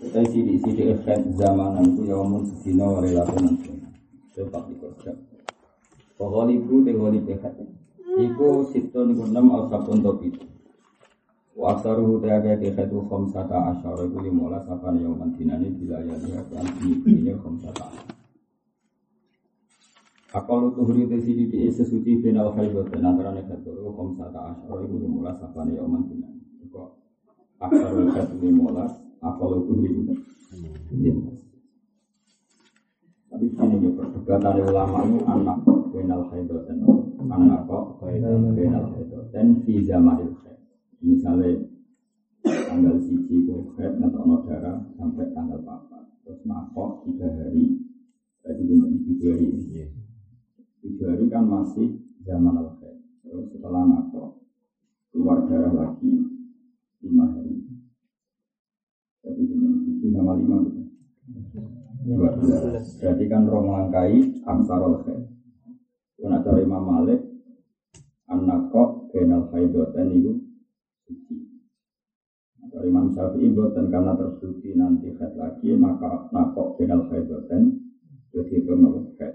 Kita 0.00 0.24
sidik-sidik 0.32 0.96
efek 0.96 1.28
zamanan 1.36 1.92
itu 1.92 2.08
yaumun 2.08 2.48
sedina 2.48 2.88
walilatun 2.88 3.52
Sebab 4.32 4.72
itu 4.72 4.88
Pokoknya 6.16 6.56
ibu 6.56 6.80
te 6.80 6.92
goli 6.96 7.20
pekat 7.20 7.60
Iku 8.16 8.64
situ 8.72 8.96
niku 9.04 9.28
enam 9.28 9.52
al 9.52 9.68
sabun 9.68 10.00
topi. 10.00 10.32
Wa 11.52 11.76
aksaru 11.76 12.16
te 12.24 12.32
agak 12.32 12.64
pekat 12.64 12.88
itu 12.88 13.04
khomsata 13.12 13.76
asyara. 13.76 14.08
Iku 14.08 14.24
limola 14.24 14.64
sapan 14.64 15.04
yauman 15.04 15.36
dinani 15.36 15.68
Bila 15.68 16.00
ya 16.00 16.16
lihat 16.16 16.48
yang 16.48 16.68
ini 16.80 17.36
khomsata. 17.36 17.92
Akal 20.32 20.72
tuhri 20.80 21.12
te 21.12 21.20
sidik 21.20 21.52
di 21.52 21.68
sesuci 21.68 22.24
final 22.24 22.56
khaibot 22.56 22.88
Dan 22.88 23.04
antara 23.04 23.36
nekat 23.36 23.60
itu 23.68 23.84
khomsata 23.92 24.56
asyara. 24.56 24.80
Iku 24.80 24.96
limola 24.96 25.36
sapan 25.36 25.76
yauman 25.76 26.08
dinani 26.08 26.40
Iku 26.64 26.88
aksaru 27.60 28.08
pekat 28.16 28.32
limola 28.40 29.09
apa 29.20 29.44
itu 29.60 29.72
ini? 29.84 30.02
Tapi 33.30 33.46
ini 33.46 33.76
ya 33.86 33.90
perdebatan 33.94 34.58
ulama 34.66 34.98
itu 35.06 35.18
anak 35.22 35.58
benal 35.94 36.20
dan 36.34 36.76
anak 37.30 37.60
kok 37.70 38.02
benal 38.02 38.90
dan 39.30 39.46
fi 39.62 39.86
zamanil 39.86 40.34
khair. 40.42 40.58
Misalnya 40.98 41.62
tanggal 42.42 42.98
siji 42.98 43.46
itu 43.46 43.70
khair 43.78 43.94
nonton 44.02 44.42
darah 44.44 44.82
sampai 44.98 45.30
tanggal 45.30 45.62
empat. 45.62 46.10
Terus 46.26 46.42
makok 46.42 47.06
tiga 47.06 47.30
hari, 47.30 47.80
berarti 48.42 48.62
bintang 48.66 48.98
tiga 49.06 49.28
hari. 49.30 49.46
Tiga 50.80 51.04
hari 51.14 51.24
kan 51.30 51.44
masih 51.46 51.88
zaman 52.26 52.58
al. 52.58 52.76
Terus 53.22 53.46
setelah 53.54 53.86
nakok 53.86 54.42
keluar 55.14 55.46
darah 55.46 55.70
lagi 55.70 56.10
lima 57.00 57.24
hari 57.30 57.69
jadi 59.20 59.42
tujuh 59.44 60.10
sama 60.16 60.32
lima 60.36 60.56
belas. 60.64 60.88
Berarti 63.00 63.24
kan 63.28 63.44
roh 63.44 63.62
melangkai 63.64 64.40
aksarol 64.40 65.04
khair. 65.04 65.20
Kuna 66.16 66.40
cari 66.40 66.64
Imam 66.64 66.84
Malik 66.84 67.20
anak 68.30 68.72
kok 68.72 69.12
kenal 69.12 69.50
khaidoten 69.52 70.08
itu 70.16 70.32
suci. 71.04 71.36
Dari 72.70 72.86
Imam 72.86 73.10
Syafi'i 73.10 73.50
dan 73.50 73.86
karena 73.90 74.12
tersuci 74.16 74.72
nanti 74.78 75.10
khair 75.12 75.34
lagi 75.36 75.74
maka 75.76 76.30
nakok 76.32 76.80
kenal 76.80 77.04
khaidoten 77.10 77.76
jadi 78.32 78.52
itu 78.64 78.72
nakok 78.72 79.12
khair. 79.18 79.34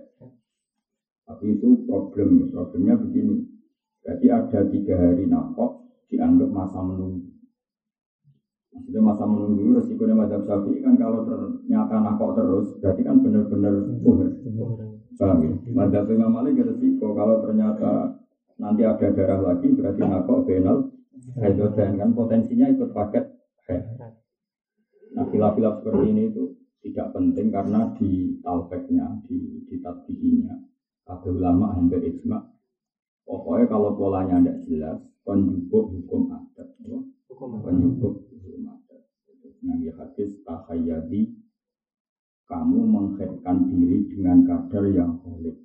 Tapi 1.25 1.57
itu 1.57 1.89
problem, 1.89 2.53
problemnya 2.53 2.95
begini. 3.01 3.43
Jadi 4.05 4.25
ada 4.29 4.61
tiga 4.69 4.93
hari 4.93 5.25
nakok 5.25 5.85
dianggap 6.09 6.49
masa 6.53 6.79
menunggu. 6.85 7.34
Maksudnya 8.75 9.01
masa 9.01 9.23
menunggu 9.23 9.79
resikonya 9.79 10.15
mazhab 10.19 10.43
syafi'i 10.43 10.83
kan 10.83 10.99
kalau 10.99 11.23
ternyata 11.23 11.95
nakok 12.03 12.31
terus 12.35 12.67
berarti 12.83 13.01
kan 13.07 13.23
benar-benar 13.23 13.75
buhur. 14.03 14.29
Paham 15.15 15.39
ya? 15.47 15.53
Mazhab 15.71 16.11
Imam 16.11 16.35
Malik 16.35 16.59
resiko 16.59 17.15
kalau 17.15 17.39
ternyata 17.39 18.19
nanti 18.59 18.83
ada 18.83 19.07
darah 19.15 19.39
lagi 19.39 19.71
berarti 19.71 20.01
nakok 20.03 20.43
benal 20.43 20.91
hidrogen 21.39 21.95
kan 21.95 22.09
potensinya 22.11 22.67
ikut 22.71 22.91
paket 22.91 23.23
Nah 25.15 25.25
filaf-filaf 25.31 25.79
seperti 25.79 26.11
ini 26.11 26.23
itu 26.27 26.43
tidak 26.85 27.15
penting 27.15 27.49
karena 27.49 27.89
di 27.97 28.37
talpeknya, 28.43 29.23
di, 29.25 29.63
di 29.65 29.79
tadbihinya 29.81 30.53
ada 31.05 31.29
ulama 31.29 31.73
hampir 31.73 32.01
ijma 32.01 32.41
pokoknya 33.25 33.65
kalau 33.69 33.97
polanya 33.97 34.37
tidak 34.41 34.57
jelas 34.69 34.99
penjubuk 35.25 35.89
hukum 35.89 36.29
adat 36.29 36.67
penjubuk 37.33 38.25
Nabi 39.65 39.89
hadis 39.89 40.37
tahayyadi 40.45 41.21
kamu 42.45 42.85
mengkaitkan 42.85 43.65
diri 43.65 44.05
dengan 44.05 44.45
kadar 44.45 44.85
yang 44.85 45.17
holik. 45.25 45.57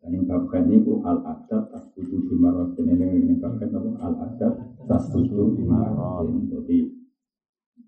Dan 0.00 0.20
yang 0.20 0.24
babkan 0.28 0.68
itu 0.72 1.00
al 1.04 1.20
adat 1.24 1.68
tas 1.68 1.84
tujuh 1.96 2.28
bimarotin 2.28 2.88
ini 2.92 3.24
ini 3.24 3.34
babkan 3.36 3.72
apa? 3.72 3.90
Al 4.00 4.14
adat 4.28 4.52
tas 4.88 5.04
tujuh 5.12 5.52
bimarotin. 5.52 6.48
Jadi 6.48 6.78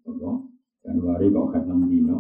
apa? 0.05 0.31
Januari 0.85 1.33
kok 1.33 1.49
kan 1.51 1.63
enam 1.67 1.83
dino, 1.91 2.19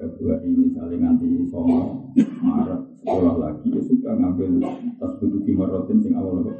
Februari 0.00 0.50
misalnya 0.50 1.14
nanti 1.14 1.30
Songo, 1.46 2.10
Maret 2.42 2.80
sekolah 3.04 3.36
lagi. 3.38 3.70
Ya 3.70 3.80
sudah 3.84 4.12
ngambil 4.16 4.64
tas 4.96 5.12
tujuh 5.20 5.40
bimarotin 5.44 6.00
sing 6.00 6.16
awal 6.16 6.40
apa? 6.40 6.52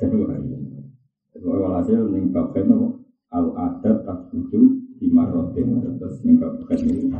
Januari. 0.00 0.73
Yang 1.34 2.30
babkan 2.30 2.70
apa? 2.70 2.88
Al 3.34 3.46
adat 3.58 3.96
tak 4.06 4.18
butuh 4.30 4.66
di 5.02 5.10
marotin 5.10 5.82
terus 5.98 6.22
bukan 6.22 6.78
ini. 6.86 7.10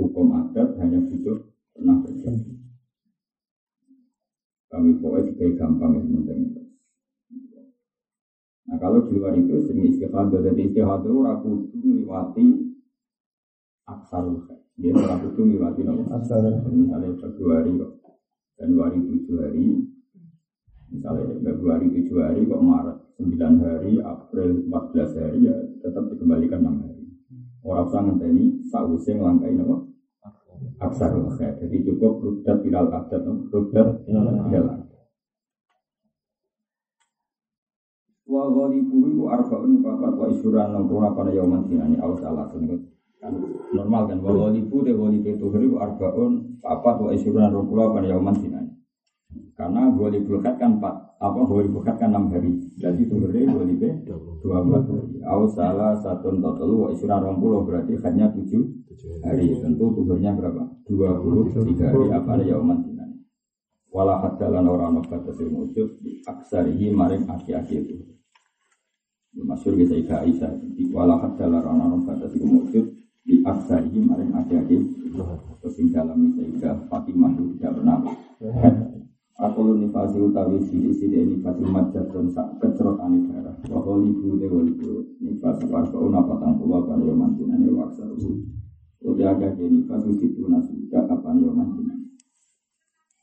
Hukum 0.00 0.32
adat 0.32 0.72
hanya 0.80 1.04
butuh 1.04 1.36
pernah 1.76 2.00
terjadi 2.00 2.64
kami 4.74 4.98
pokoknya 4.98 5.30
juga 5.30 5.44
gampang 5.54 5.92
yang 6.02 6.06
penting. 6.26 6.42
Nah 8.66 8.76
kalau 8.82 9.06
di 9.06 9.14
luar 9.14 9.38
itu 9.38 9.62
sering 9.62 9.86
istihadah 9.86 10.40
jadi 10.42 10.62
istihadah 10.66 11.06
itu 11.06 11.20
ragu 11.22 11.50
itu 11.70 11.76
melewati 11.78 12.46
aksarul 13.86 14.42
dia 14.74 14.90
ragu 14.98 15.30
itu 15.30 15.40
melewati 15.46 15.86
aksarul 15.86 16.58
misalnya 16.74 17.14
Februari 17.22 17.70
kok 17.78 17.92
Januari 18.58 18.98
tujuh 18.98 19.36
hari. 19.38 19.66
Misalnya 20.90 21.38
Februari 21.38 21.86
tujuh 21.94 22.18
hari 22.18 22.42
kok 22.42 22.62
Maret 22.62 22.98
9 23.14 23.62
hari, 23.62 24.02
April 24.02 24.66
14 24.66 25.14
hari 25.14 25.38
ya 25.46 25.56
tetap 25.78 26.10
dikembalikan 26.10 26.66
6 26.66 26.82
hari. 26.82 27.04
Orang 27.64 27.88
usah 27.88 28.00
ngenteni 28.04 28.60
sausé 28.68 29.16
nglangkai 29.16 29.56
napa? 29.56 29.76
Aksar 30.82 31.16
khair. 31.38 31.54
Jadi 31.62 31.86
cukup 31.86 32.20
rudat 32.20 32.60
ilal 32.66 32.90
adat, 32.92 33.22
rudat 33.24 34.04
ilal 34.04 34.84
Wa 38.24 38.50
ghalibu 38.50 38.96
iku 39.14 39.24
arba'un 39.30 39.78
papat 39.78 40.12
wa 40.18 40.26
isyuran 40.26 40.74
nang 40.74 40.90
kuna 40.90 41.14
pada 41.14 41.30
yauman 41.30 41.70
dinani 41.70 42.00
awas 42.02 42.18
salah 42.18 42.50
kan 42.50 43.32
normal 43.70 44.10
kan 44.10 44.18
wa 44.18 44.32
ghalibu 44.34 44.82
de 44.82 44.90
ghalibu 44.90 45.28
itu 45.38 45.46
hari 45.54 45.68
arba'un 45.70 46.58
papat 46.58 46.96
wa 46.98 47.08
isyuran 47.14 47.54
nang 47.54 47.68
kuna 47.70 47.94
pada 47.94 48.10
yauman 48.10 48.34
dinani. 48.34 48.53
Karena 49.54 49.86
ghalibu 49.94 50.42
kan 50.42 50.58
empat 50.58 50.94
apa 51.22 51.40
boleh 51.46 51.70
bukan 51.70 51.94
kan 51.94 52.10
enam 52.10 52.26
hari. 52.34 52.58
Jadi 52.74 53.06
itu 53.06 53.14
beri 53.14 53.46
boleh 53.46 53.76
be 53.78 53.90
dua 54.42 54.66
belas 54.66 54.82
hari. 54.90 55.22
Awas 55.22 55.54
salah 55.54 55.94
satu 56.02 56.34
total 56.34 56.70
wa 56.74 56.88
isra 56.90 57.22
rompulo 57.22 57.62
berarti 57.62 57.94
hanya 58.02 58.34
tujuh 58.34 58.82
hari. 59.22 59.54
tentu 59.62 59.94
tuhurnya 59.94 60.34
berapa? 60.34 60.66
Dua 60.90 61.14
puluh 61.22 61.46
tiga 61.54 61.94
hari. 61.94 62.10
Apa 62.10 62.30
ada 62.34 62.44
yauman 62.44 62.82
dinan 62.82 62.94
wala 63.94 64.18
hadalan 64.18 64.66
orang 64.66 64.98
nok 64.98 65.06
kata 65.06 65.30
wujud 65.38 66.02
di 66.02 66.18
aksarihi 66.26 66.90
maring 66.90 67.30
aki-aki 67.30 67.78
itu. 67.78 67.94
Masyur 69.38 69.78
bisa 69.78 69.94
ika 69.94 70.26
Aisyah 70.26 70.50
di 70.74 70.90
wala 70.90 71.14
hadalan 71.22 71.62
orang 71.62 71.94
nok 71.94 72.02
kata 72.10 72.26
wujud 72.42 72.90
di 73.22 73.38
aksarihi 73.46 74.02
maring 74.02 74.34
aki-aki. 74.34 74.82
Terus 75.62 75.78
yang 75.78 75.88
dalam 75.94 76.18
bisa 76.34 76.74
Fatimah 76.90 77.38
itu 77.38 77.54
tidak 77.54 77.78
pernah 77.78 77.96
Aku 79.44 79.60
lu 79.60 79.76
nifasi 79.76 80.16
utawi 80.24 80.56
sidi 80.64 80.88
sidi 80.88 81.20
nifasi 81.20 81.68
majat 81.68 82.08
dan 82.08 82.32
sak 82.32 82.56
kecerot 82.64 82.96
ane 82.96 83.28
darah. 83.28 83.52
Wahol 83.68 84.08
ibu 84.08 84.40
de 84.40 84.48
walibu 84.48 85.04
nifas 85.20 85.60
warga 85.68 86.00
una 86.00 86.24
patang 86.24 86.56
pulau 86.56 86.88
pada 86.88 87.04
yoman 87.04 87.36
dinane 87.36 87.68
waksa 87.76 88.08
ruhu. 88.08 88.40
Udah 89.04 89.36
agak 89.36 89.60
jadi 89.60 89.68
nifas 89.68 90.08
usitu 90.08 90.48
nasuka 90.48 91.04
kapan 91.04 91.44
yoman 91.44 91.76
dinane. 91.76 92.16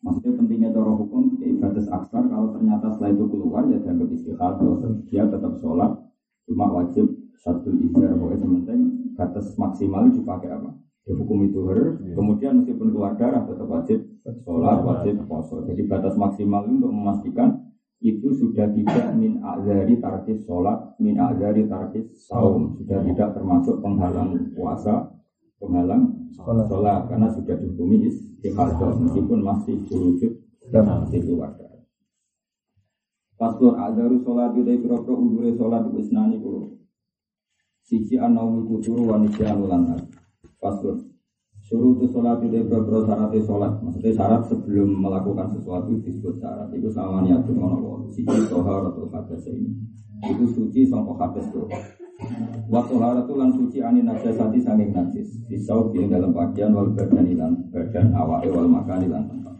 Maksudnya 0.05 0.37
pentingnya 0.37 0.69
cara 0.69 0.93
hukum 0.93 1.33
tidak 1.33 1.49
ibadah 1.57 1.85
aksar 1.89 2.23
kalau 2.29 2.47
ternyata 2.53 2.85
setelah 2.93 3.11
itu 3.17 3.25
keluar 3.25 3.63
ya 3.65 3.77
dianggap 3.81 4.09
istiqadah. 4.13 4.77
Dia 5.09 5.23
tetap 5.25 5.53
sholat 5.57 5.91
cuma 6.45 6.65
wajib 6.69 7.09
satu 7.41 7.73
izar 7.81 8.13
pokoknya 8.13 8.37
sementing 8.45 8.81
batas 9.17 9.57
maksimal 9.57 10.05
dipakai 10.13 10.53
apa? 10.53 10.69
Ya, 11.01 11.17
hukum 11.17 11.49
itu 11.49 11.65
her. 11.65 11.97
Kemudian 12.13 12.61
meskipun 12.61 12.93
keluar 12.93 13.17
darah 13.17 13.41
tetap 13.49 13.65
wajib 13.65 13.99
sholat, 14.45 14.85
wajib 14.85 15.25
poso. 15.25 15.65
Jadi 15.65 15.81
batas 15.89 16.13
maksimal 16.13 16.69
untuk 16.69 16.93
memastikan 16.93 17.57
itu 18.01 18.33
sudah 18.33 18.69
tidak 18.69 19.13
min 19.17 19.41
azari 19.41 19.97
tarkis 19.97 20.45
sholat, 20.45 20.93
min 21.01 21.17
azari 21.17 21.65
tarkis 21.65 22.05
saum, 22.25 22.77
sudah 22.77 23.01
tidak 23.05 23.33
termasuk 23.33 23.81
penghalang 23.81 24.53
puasa, 24.53 25.09
penghalang 25.57 26.33
sholat, 26.37 27.09
karena 27.09 27.29
sudah 27.29 27.55
dihukumi 27.57 28.09
istiqadah 28.09 28.97
meskipun 29.01 29.39
masih 29.41 29.77
wujud 29.89 30.33
dan 30.69 30.85
masih 30.85 31.21
wadah. 31.33 31.81
Pastor 33.41 33.73
azaru 33.73 34.21
sholat 34.21 34.53
itu 34.53 34.85
kira-kira 34.85 35.17
undure 35.17 35.49
sholat 35.57 35.89
isnani 35.97 36.37
kulo. 36.37 36.77
Sisi 37.81 38.13
anawi 38.21 38.69
kuturu 38.69 39.09
wanita 39.09 39.49
anulan 39.49 39.97
Pastor 40.61 40.95
Suruh 41.61 41.93
itu 41.97 42.09
sholat 42.09 42.41
itu 42.41 42.67
beberapa 42.67 43.05
syarat 43.05 43.31
sholat. 43.45 43.79
Maksudnya 43.79 44.11
syarat 44.11 44.41
sebelum 44.49 44.91
melakukan 44.91 45.47
sesuatu 45.55 45.93
disebut 46.03 46.41
syarat. 46.41 46.67
Itu 46.73 46.89
sama 46.91 47.23
niatun 47.23 47.55
ono 47.55 48.03
Siki 48.11 48.49
atau 48.49 49.07
hadas 49.07 49.45
ini. 49.47 49.71
Itu 50.25 50.45
suci 50.51 50.83
sampai 50.89 51.15
hadas 51.21 51.47
itu. 51.47 51.63
Waktu 52.71 52.93
sohar 52.93 53.17
itu 53.23 53.33
lan 53.35 53.49
suci 53.55 53.77
ani 53.81 54.03
najasati 54.03 54.59
sanging 54.61 54.91
najis. 54.91 55.27
Pisau 55.47 55.89
di 55.95 56.05
dalam 56.05 56.35
bagian 56.35 56.75
wal 56.75 56.93
badan 56.93 57.25
ilan 57.29 57.53
badan 57.73 58.13
awak 58.13 58.45
wal 58.51 58.67
makan 58.67 59.07
ilan 59.09 59.23
tempat. 59.27 59.55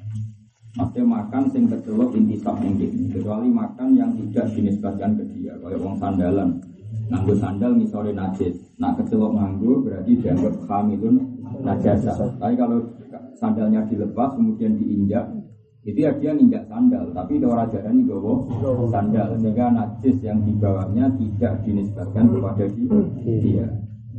Maksudnya 0.78 1.04
makan 1.04 1.44
sing 1.52 1.64
kecelok 1.68 2.16
intisab 2.16 2.56
mungkin. 2.60 3.12
Kecuali 3.12 3.50
makan 3.52 3.88
yang 3.96 4.12
tidak 4.16 4.52
dinisbatkan 4.56 5.20
ke 5.20 5.24
dia. 5.32 5.56
Kayak 5.60 5.80
wong 5.80 5.96
sandalan. 6.00 6.50
Nganggo 7.12 7.34
sandal 7.36 7.76
misalnya 7.76 8.24
najis. 8.24 8.56
Nah 8.80 8.96
kecelok 8.96 9.36
nganggo 9.36 9.84
berarti 9.84 10.16
dianggap 10.16 10.56
hamilun 10.64 11.16
najasa. 11.60 12.16
Tapi 12.40 12.56
kalau 12.56 12.80
sandalnya 13.36 13.84
dilepas 13.92 14.40
kemudian 14.40 14.80
diinjak, 14.80 15.28
itu 15.84 16.08
ya 16.08 16.16
dia 16.16 16.32
nginjak 16.32 16.70
sandal, 16.72 17.12
tapi 17.12 17.42
orang 17.44 17.68
ini 17.74 18.08
gowo 18.08 18.48
sandal 18.88 19.36
sehingga 19.42 19.74
najis 19.76 20.24
yang 20.24 20.40
dibawanya 20.46 21.12
tidak 21.20 21.60
dinisbatkan 21.68 22.32
kepada 22.32 22.64
dia. 22.70 23.68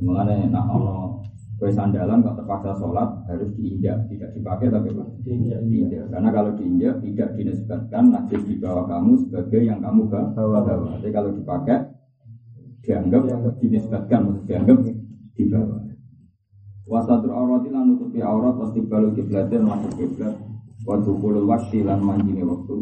Mengenai 0.03 0.51
nak 0.51 0.67
ono 0.67 1.23
kue 1.63 1.71
sandalan 1.71 2.27
kok 2.27 2.43
terpaksa 2.43 2.75
sholat 2.75 3.07
harus 3.31 3.55
diinjak, 3.55 4.11
tidak 4.11 4.35
dipakai 4.35 4.67
tapi 4.67 4.91
apa? 4.91 5.05
Diinjak. 5.23 6.11
Karena 6.11 6.29
kalau 6.35 6.51
diinjak 6.59 6.99
tidak 7.07 7.29
dinisbatkan 7.39 8.11
najis 8.11 8.43
di 8.43 8.59
bawah 8.59 8.85
kamu 8.91 9.23
sebagai 9.23 9.63
yang 9.63 9.79
kamu 9.79 10.11
bawa. 10.11 10.59
Tapi 10.99 11.09
kalau 11.15 11.31
dipakai 11.31 11.87
dianggap 12.83 13.23
dinisbatkan, 13.63 14.43
dianggap 14.47 14.79
di 15.39 15.45
bawah. 15.47 15.83
Wasatur 16.83 17.31
aurat 17.31 17.63
lan 17.71 17.95
nutupi 17.95 18.19
aurat 18.21 18.59
pasti 18.59 18.83
balu 18.83 19.15
kiblatin 19.15 19.63
masuk 19.65 19.93
kiblat. 19.97 20.35
Wa 20.83 20.99
dukhulul 20.99 21.47
wasyi 21.47 21.87
lan 21.87 22.03
manjine 22.03 22.43
waktu. 22.43 22.75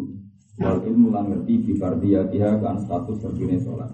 Wal 0.60 0.80
ilmu 0.88 1.12
lan 1.12 1.28
ngerti 1.28 1.54
bi 1.68 1.72
fardiyatiha 1.76 2.64
kan 2.64 2.80
status 2.80 3.20
terbine 3.20 3.60
sholat. 3.60 3.92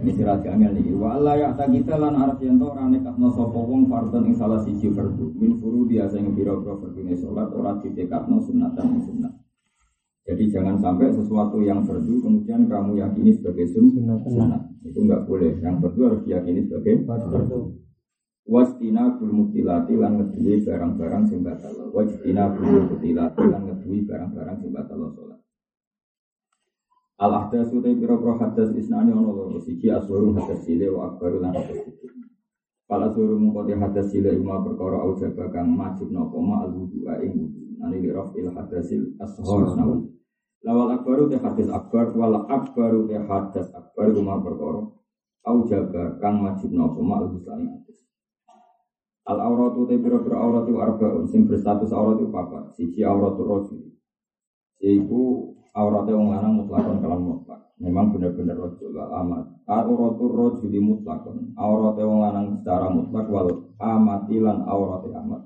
Ini 0.00 0.16
sirat 0.16 0.40
angel 0.48 0.72
nih. 0.72 0.96
Wa 0.96 1.20
ya 1.36 1.52
tak 1.52 1.68
kita 1.76 2.00
lan 2.00 2.16
arep 2.16 2.40
yen 2.40 2.56
to 2.56 2.72
ora 2.72 2.88
nekatno 2.88 3.28
sapa 3.36 3.60
wong 3.60 3.92
fardhon 3.92 4.32
salah 4.32 4.64
siji 4.64 4.88
fardu. 4.88 5.36
Min 5.36 5.60
furu 5.60 5.84
biasa 5.84 6.16
ing 6.16 6.32
pira-pira 6.32 6.80
fardune 6.80 7.12
salat 7.20 7.52
ora 7.52 7.76
sunatan 7.76 8.86
sunat. 9.04 9.39
Jadi 10.28 10.44
jangan 10.52 10.76
sampai 10.76 11.08
sesuatu 11.10 11.58
yang 11.64 11.82
fardu 11.88 12.20
kemudian 12.20 12.68
kamu 12.68 13.00
yakini 13.00 13.32
sebagai 13.32 13.66
sunat. 13.72 14.20
Itu 14.84 15.04
enggak 15.04 15.24
boleh. 15.24 15.56
Yang 15.64 15.76
fardu 15.80 16.00
harus 16.06 16.20
diyakini 16.28 16.60
sebagai 16.68 17.08
fardu. 17.08 17.80
Wastina 18.50 19.14
bul 19.14 19.30
mutilati 19.30 19.94
lan 19.94 20.18
ngedui 20.18 20.66
barang-barang 20.66 21.24
sing 21.30 21.46
batal. 21.46 21.70
Wastina 21.94 22.50
bul 22.50 22.88
mutilati 22.90 23.42
lan 23.46 23.62
ngedui 23.62 24.02
barang-barang 24.02 24.56
sing 24.58 24.70
batal 24.74 24.98
sholat. 25.14 25.40
Al 27.20 27.32
ahdas 27.36 27.68
utai 27.68 27.94
pira 28.00 28.16
pira 28.16 28.32
hadas 28.40 28.72
isnani 28.72 29.12
ono 29.12 29.30
loro 29.36 29.60
siji 29.60 29.92
aswaru 29.92 30.32
hadas 30.40 30.64
sile 30.64 30.88
wa 30.88 31.12
akbaru 31.12 31.44
lan 31.44 31.52
hadas. 31.52 31.84
Pala 32.88 33.12
suruh 33.12 33.36
mengkoti 33.36 33.76
hadas 33.76 34.08
sile 34.08 34.32
ima 34.32 34.64
perkara 34.64 35.04
kang 35.52 35.68
majib 35.68 36.08
nopo 36.08 36.40
ma 36.40 36.64
al 36.64 36.72
wudu'a 36.72 37.20
ing 37.20 37.32
wudu. 37.36 37.59
Nani 37.80 38.04
li 38.04 38.10
rafil 38.12 38.52
hadasil 38.52 39.16
ashor 39.16 39.72
nawi. 39.72 40.04
Lawal 40.60 40.92
akbaru 41.00 41.32
te 41.32 41.40
hadas 41.40 41.72
akbar 41.72 42.12
wal 42.12 42.44
akbaru 42.44 43.08
te 43.08 43.16
hadas 43.16 43.72
akbar 43.72 44.12
ima 44.12 44.36
perkara 44.44 44.92
au 45.48 45.58
jaba 45.64 46.20
kang 46.20 46.44
majib 46.44 46.72
nopo 46.76 47.00
ma 47.00 47.16
wudu'a 47.24 47.56
ing 47.56 47.80
Al 49.30 49.38
auratu 49.40 49.86
te 49.88 49.96
pira 49.96 50.18
pira 50.20 50.36
aurat 50.36 50.68
itu 50.68 50.76
arbaun 50.76 51.24
sing 51.28 51.46
berstatus 51.48 51.92
aurat 51.92 52.18
itu 52.18 52.28
papat. 52.28 52.74
Siji 52.76 53.00
auratul. 53.06 53.68
Iku 54.80 55.20
auratnya 55.76 56.18
wong 56.18 56.28
lanang 56.34 56.52
mutlakon 56.58 56.98
kalan 56.98 57.20
mutlak. 57.20 57.60
Memang 57.78 58.10
benar-benar 58.10 58.56
rojul 58.58 58.90
wal 58.90 59.12
amat. 59.22 59.44
Auratul 59.70 60.30
rojul 60.34 60.72
mutlakon. 60.82 61.52
Auratnya 61.54 62.04
lanang 62.10 62.46
secara 62.58 62.90
mutlak 62.90 63.28
wal 63.30 63.70
amatilan 63.78 64.66
auratnya 64.66 65.20
amat. 65.22 65.42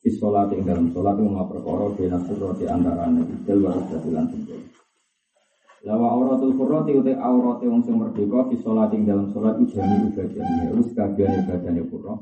Di 0.00 0.08
yang 0.16 0.64
dalam 0.64 0.88
sholat 0.96 1.20
itu 1.20 1.28
mau 1.28 1.44
perkara 1.44 1.92
bina 1.92 2.16
di 2.56 2.64
antara 2.64 3.04
nabi 3.12 3.36
waris 3.52 3.84
jadilan 3.92 4.32
tinggal. 4.32 4.60
Lawa 5.84 6.16
auratul 6.16 6.56
furrati 6.56 6.96
utai 6.96 7.20
auratnya 7.20 7.68
wong 7.68 7.84
sing 7.84 8.00
merdeka 8.00 8.48
di 8.48 8.56
sholat 8.64 8.96
yang 8.96 9.04
dalam 9.04 9.26
sholat 9.28 9.60
itu 9.60 9.76
jami 9.76 10.08
ibadahnya. 10.08 10.72
Terus 10.72 10.88
kagian 10.96 11.44
ibadahnya 11.44 11.84
furrah 11.92 12.16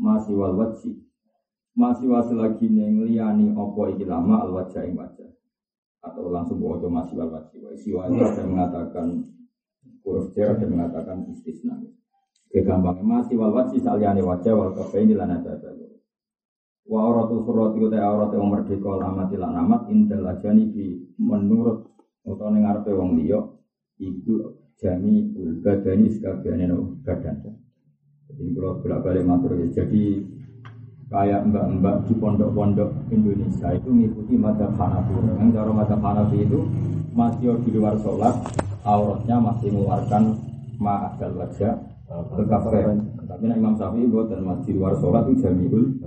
masih 0.00 0.32
wal 0.32 0.56
wajib 0.56 0.96
masih 1.76 2.08
wasil 2.08 2.40
lagi 2.40 2.72
neng 2.72 3.04
liani 3.04 3.52
opo 3.52 3.84
iki 3.92 4.08
lama 4.08 4.40
al 4.40 4.56
wajah 4.56 4.80
ing 4.88 4.96
wajah. 4.96 5.28
Atau 6.00 6.32
langsung 6.32 6.56
bawa 6.56 6.88
masih 6.88 7.20
wal 7.20 7.36
wajib 7.36 7.60
siwa 7.84 8.08
itu 8.08 8.16
ada 8.16 8.42
mengatakan 8.48 9.28
huruf 10.08 10.32
j 10.32 10.56
ada 10.56 10.64
mengatakan 10.64 11.28
istisna. 11.28 11.76
Kegampangnya 12.48 13.04
masih 13.04 13.36
wal 13.36 13.52
wajib 13.52 13.84
saliani 13.84 14.24
wajah 14.24 14.56
wal 14.56 14.72
ini 14.96 15.12
lana 15.12 15.36
ada 15.36 15.89
wa 16.90 16.98
auratul 17.06 17.46
furrati 17.46 17.78
uta 17.78 18.02
aurat 18.02 18.34
yang 18.34 18.50
merdeka 18.50 18.90
lama 18.98 19.30
tilan 19.30 19.54
amat 19.54 19.86
indal 19.94 20.26
ajani 20.26 20.74
di 20.74 20.86
menurut 21.22 21.86
utawa 22.26 22.50
ning 22.50 22.66
ngarepe 22.66 22.90
wong 22.90 23.14
liya 23.14 23.38
iku 24.02 24.58
jami 24.74 25.30
ul 25.38 25.62
badani 25.62 26.10
sekabiane 26.10 26.66
badan 27.06 27.54
jadi 28.30 28.54
kalau 28.54 28.78
bolak 28.78 29.00
balik 29.02 29.24
matur 29.26 29.52
ya. 29.58 29.66
Jadi 29.82 30.02
kayak 31.10 31.42
mbak-mbak 31.50 31.96
di 32.06 32.14
pondok-pondok 32.14 32.90
Indonesia 33.10 33.68
itu 33.74 33.88
mengikuti 33.90 34.34
madhab 34.38 34.70
Hanafi. 34.78 35.12
Yang 35.18 35.50
cara 35.58 35.70
madhab 35.74 36.00
Hanafi 36.00 36.38
itu 36.46 36.58
masih 37.10 37.58
di 37.66 37.70
luar 37.74 37.98
sholat, 37.98 38.34
auratnya 38.86 39.36
masih 39.42 39.74
mengeluarkan 39.74 40.22
ma'adal 40.78 41.34
wajah 41.36 41.89
ke 42.10 42.44
kafe. 42.50 42.80
Tapi 43.30 43.44
nah, 43.46 43.56
Imam 43.56 43.74
Syafi'i 43.78 44.10
dan 44.10 44.42
masih 44.42 44.66
di 44.66 44.72
luar 44.74 44.98
sholat 44.98 45.30
itu 45.30 45.46
jamiul 45.46 46.02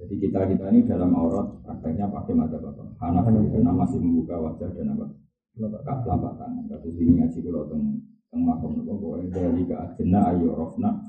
Jadi 0.00 0.14
kita 0.16 0.46
kita 0.46 0.64
ini 0.70 0.86
dalam 0.86 1.10
aurat 1.12 1.60
prakteknya 1.66 2.08
pakai 2.08 2.32
madhab 2.38 2.62
apa? 2.62 2.84
Hanafi 3.02 3.50
karena 3.50 3.74
masih 3.74 3.98
membuka 4.00 4.38
wajah 4.38 4.70
dan 4.72 4.94
apa? 4.96 5.06
Telapak 5.58 6.32
tangan. 6.38 6.64
Kasus 6.70 6.96
ini 6.96 7.20
ngaji 7.20 7.38
kalau 7.44 7.68
yang 8.30 8.42
makom 8.46 8.78
itu 8.78 8.94
boleh 8.94 9.26
dari 9.26 9.66
ke 9.66 9.74
ajena 9.74 10.30
ayo 10.30 10.54
rofna 10.54 11.02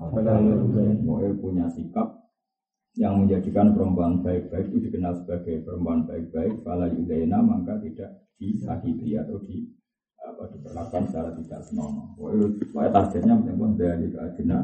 boleh 1.05 1.31
punya 1.37 1.69
sikap 1.69 2.17
yang 2.97 3.21
menjadikan 3.21 3.77
perempuan 3.77 4.25
baik-baik 4.25 4.73
itu 4.73 4.89
dikenal 4.89 5.21
sebagai 5.21 5.61
perempuan 5.61 6.09
baik-baik 6.09 6.65
fala 6.65 6.89
yudaina 6.89 7.39
maka 7.45 7.77
tidak 7.77 8.25
disakiti 8.41 9.15
atau 9.21 9.37
di 9.45 9.69
apa 10.21 10.43
diperlakukan 10.53 11.03
secara 11.09 11.29
tidak 11.33 11.61
senonoh. 11.65 12.13
Pokoknya 12.13 12.89
targetnya 12.93 13.33
menempel 13.41 13.73
dari 13.73 14.05
yudaina 14.05 14.59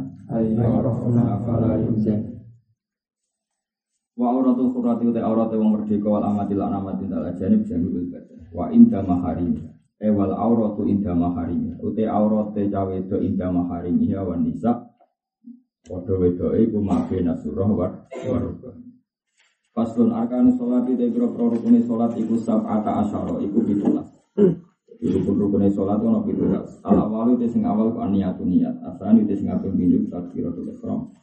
Wa 4.17 4.33
auratul 4.33 4.73
qurrati 4.73 5.05
uta 5.05 5.21
aurate 5.21 5.53
wong 5.61 5.77
merdeka 5.77 6.09
wal 6.09 6.25
amatil 6.25 6.57
amatin 6.57 7.05
tal 7.13 7.25
ajanib 7.29 7.61
jami'ul 7.69 8.09
badan. 8.09 8.49
Wa 8.49 8.73
inda 8.73 9.05
maharim. 9.05 9.61
Ewal 10.01 10.33
auratu 10.33 10.89
inda 10.89 11.13
maharim. 11.13 11.77
Ute 11.77 12.05
aurate 12.09 12.65
cawe 12.69 12.93
itu 12.97 13.17
inda 13.21 13.53
maharim. 13.53 14.01
Ya 14.01 14.25
wan 14.25 14.41
nisa. 14.41 14.89
Padha 15.85 16.13
wedoke 16.17 16.57
iku 16.65 16.81
mabe 16.81 17.21
nasurah 17.23 17.69
war 17.71 17.91
warubah 18.11 18.75
Paslon 19.71 20.09
arkan 20.09 20.57
sholat 20.57 20.89
itu 20.89 21.13
kira 21.13 21.29
rukun 21.29 21.77
sholat 21.85 22.11
iku 22.17 22.35
sab'ata 22.41 23.05
asyara 23.05 23.37
iku. 23.45 23.61
Rukun 24.97 25.35
rukun 25.37 25.61
sholat 25.69 26.01
itu 26.01 26.07
nabi 26.09 26.33
pitulas. 26.33 26.69
Al 26.81 26.97
awal 26.97 27.37
itu 27.37 27.45
sing 27.53 27.61
awal 27.69 27.93
ku 27.93 28.01
niat 28.09 28.41
niat. 28.41 28.75
Asal 28.81 29.21
itu 29.21 29.37
sing 29.37 29.45
kaping 29.45 29.77
pinjuk 29.77 30.09
takbiratul 30.09 30.73
ihram. 30.73 31.13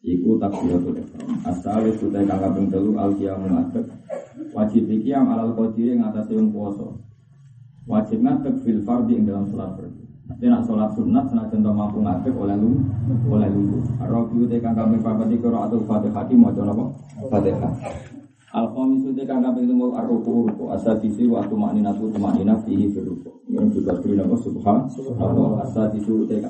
Iku 0.00 0.40
takbiratul 0.40 0.96
ihram. 0.96 1.28
Asal 1.44 1.84
itu 1.84 2.08
teh 2.08 2.24
kang 2.24 2.40
kaping 2.40 2.72
telu 2.72 2.96
al 2.96 3.12
qiyamu 3.12 3.60
Wajib 4.56 4.88
iki 4.88 5.12
am 5.12 5.28
alal 5.36 5.52
qadiri 5.52 6.00
ngatasi 6.00 6.32
wong 6.32 6.48
puasa. 6.48 6.88
Wajib 7.84 8.24
ngadeg 8.24 8.56
fil 8.64 8.80
fardi 8.88 9.20
yang 9.20 9.28
dalam 9.28 9.44
sholat 9.52 9.76
fardi. 9.76 10.04
Tapi 10.30 10.44
nak 10.48 10.64
sholat 10.64 10.90
sunat 10.96 11.26
senajan 11.28 11.60
contoh 11.60 11.74
mampu 11.76 11.98
ngadeg 12.00 12.32
oleh 12.32 12.56
lu 12.56 12.80
oleh 13.28 13.48
lu. 13.52 13.84
Robi 14.00 14.48
uti 14.48 14.56
kang 14.64 14.72
papat 14.78 15.28
iku 15.28 15.52
atau 15.52 15.84
fatihah 15.84 16.24
mau 16.40 16.54
coba 16.56 16.72
apa? 16.72 16.84
Fatihah. 17.28 17.72
Al 18.50 18.66
khamisu 18.74 19.14
te 19.14 19.22
kang 19.22 19.46
kaping 19.46 19.70
telu 19.70 19.94
ar-ruku 19.94 20.50
ruku 20.50 20.74
asadisi 20.74 21.22
wa 21.30 21.38
tumaninatu 21.46 22.10
tumanina 22.10 22.58
fihi 22.66 22.90
berruku. 22.90 23.30
Yang 23.46 23.78
beri 23.86 24.18
nama 24.18 24.34
subhan 24.42 24.90
subhanallah 24.90 25.70
asadisu 25.70 26.26
te 26.26 26.42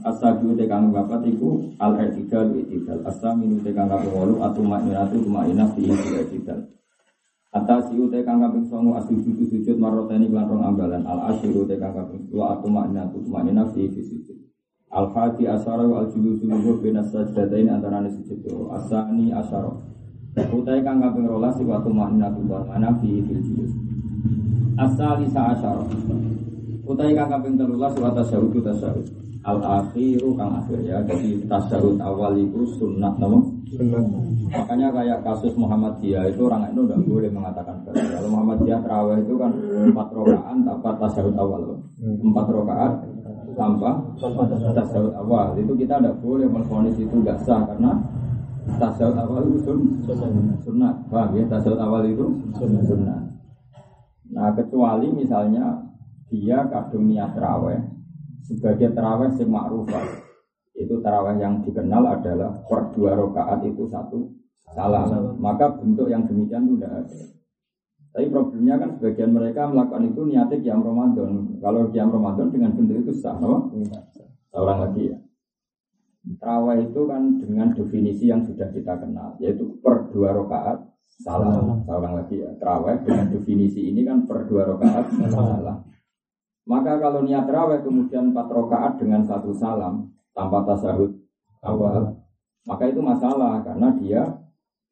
asadisu 0.00 0.56
te 0.56 0.64
kang 0.64 0.88
bapat 0.88 1.28
iku 1.28 1.60
al-i'tidal 1.76 2.56
i'tidal 2.56 3.04
asaminu 3.04 3.60
te 3.60 3.68
kang 3.76 3.92
kaping 3.92 4.16
wolu 4.16 4.40
atumaninatu 4.40 5.20
tumanina 5.20 5.68
fihi 5.76 5.92
i'tidal. 5.92 6.72
Atasiu 7.52 8.08
te 8.08 8.24
kang 8.24 8.40
kaping 8.40 8.64
songo 8.72 8.96
asujud 8.96 9.44
sujud 9.44 9.76
maroteni 9.76 10.32
lan 10.32 10.48
rong 10.48 10.64
ambalan 10.64 11.04
al 11.04 11.36
asyiru 11.36 11.68
te 11.68 11.76
kang 11.76 11.92
kaping 11.92 12.32
wa 12.32 12.56
atumaninatu 12.56 13.20
tumanina 13.28 13.68
fihi 13.76 13.92
sujud. 14.00 14.40
Al 14.88 15.12
hadi 15.12 15.44
asara 15.44 15.84
wa 15.84 16.00
al 16.00 16.08
julusu 16.16 16.48
luhur 16.48 16.80
bina 16.80 17.04
sajdatain 17.04 17.68
antara 17.68 18.08
sujud 18.08 18.40
asani 18.72 19.36
asara. 19.36 19.92
Utai 20.32 20.80
kang 20.80 20.96
kaping 20.96 21.28
rolas 21.28 21.52
iku 21.60 21.76
atu 21.76 21.92
makna 21.92 22.32
tuwa 22.32 22.64
mana 22.64 22.88
fi 23.04 23.20
fil 23.28 23.40
julus. 23.44 23.72
Asali 24.80 25.28
sa 25.28 25.52
asyara. 25.52 25.84
Utai 26.88 27.12
kang 27.12 27.28
kaping 27.28 27.60
13 27.60 28.00
wa 28.00 28.10
tasyahud 28.16 28.56
tasyahud. 28.64 29.06
Al 29.44 29.60
akhiru 29.60 30.32
kang 30.32 30.56
akhir 30.56 30.80
ya. 30.88 31.04
Jadi 31.04 31.44
tasyahud 31.44 32.00
awal 32.00 32.32
itu 32.40 32.64
sunnah 32.80 33.12
nama. 33.20 33.44
Makanya 34.52 34.88
kayak 34.92 35.20
kasus 35.20 35.52
Muhammadiyah 35.52 36.32
itu 36.32 36.48
orang 36.48 36.68
itu 36.72 36.80
udah 36.84 36.98
boleh 37.08 37.30
mengatakan 37.32 37.76
Kalau 37.88 38.28
Muhammadiyah 38.32 38.80
terawih 38.84 39.20
itu 39.20 39.36
kan 39.36 39.52
empat 39.92 40.08
rokaan 40.16 40.56
tanpa 40.64 40.90
tasyahud 40.96 41.36
awal. 41.36 41.60
Empat 42.00 42.46
rokaat 42.48 42.92
tanpa 43.52 44.00
tasyahud 44.16 45.12
awal. 45.12 45.60
Itu 45.60 45.76
kita 45.76 46.00
tidak 46.00 46.16
boleh 46.24 46.48
menfonis 46.48 46.96
itu 46.96 47.20
gak 47.20 47.36
sah 47.44 47.68
karena 47.68 48.00
tasawuf 48.78 49.16
awal 49.18 49.42
itu 49.50 49.58
sun, 49.62 49.80
sunnah. 50.62 50.94
Paham 51.10 51.34
ya? 51.38 51.44
Tasawuf 51.50 51.78
awal 51.78 52.06
itu 52.08 52.26
sunnah. 52.58 53.20
Nah, 54.32 54.48
kecuali 54.56 55.12
misalnya 55.12 55.92
dia 56.32 56.64
kadung 56.72 57.12
niat 57.12 57.36
terawih 57.36 57.80
sebagai 58.40 58.96
terawih 58.96 59.30
yang 59.36 59.50
ma'rufah. 59.52 60.06
Itu 60.72 61.04
terawih 61.04 61.36
yang 61.36 61.60
dikenal 61.60 62.02
adalah 62.08 62.64
per 62.64 62.96
dua 62.96 63.12
rakaat 63.12 63.60
itu 63.68 63.84
satu 63.86 64.32
salam. 64.72 65.36
Maka 65.36 65.76
bentuk 65.76 66.08
yang 66.08 66.24
demikian 66.24 66.64
itu 66.64 66.80
tidak 66.80 67.04
ada. 67.04 67.20
Tapi 68.12 68.28
problemnya 68.28 68.76
kan 68.76 68.90
sebagian 69.00 69.32
mereka 69.32 69.68
melakukan 69.72 70.04
itu 70.12 70.20
niatnya 70.28 70.56
kiam 70.60 70.84
Ramadan. 70.84 71.56
Kalau 71.64 71.88
kiam 71.88 72.12
Ramadan 72.12 72.52
dengan 72.52 72.76
bentuk 72.76 73.08
itu 73.08 73.12
sah, 73.16 73.40
no? 73.40 73.72
Orang 74.52 74.78
lagi 74.84 75.12
ya. 75.12 75.16
Terawih 76.22 76.86
itu 76.86 77.02
kan 77.10 77.22
dengan 77.42 77.74
definisi 77.74 78.30
yang 78.30 78.46
sudah 78.46 78.70
kita 78.70 78.94
kenal, 78.94 79.34
yaitu 79.42 79.74
per 79.82 80.06
dua 80.14 80.30
rakaat 80.30 80.86
salam. 81.18 81.82
Seorang 81.82 82.14
lagi 82.14 82.46
ya, 82.46 82.50
terawih 82.62 83.02
dengan 83.02 83.26
definisi 83.34 83.90
ini 83.90 84.06
kan 84.06 84.22
per 84.30 84.46
dua 84.46 84.70
rakaat 84.70 85.10
salam. 85.26 85.82
Maka 86.62 87.02
kalau 87.02 87.26
niat 87.26 87.50
terawih 87.50 87.82
kemudian 87.82 88.30
empat 88.30 88.46
rakaat 88.54 89.02
dengan 89.02 89.26
satu 89.26 89.50
salam 89.50 90.14
tanpa 90.30 90.62
tasahud 90.62 91.10
awal, 91.58 92.22
maka 92.70 92.84
itu 92.86 93.02
masalah 93.02 93.58
karena 93.66 93.90
dia 93.98 94.22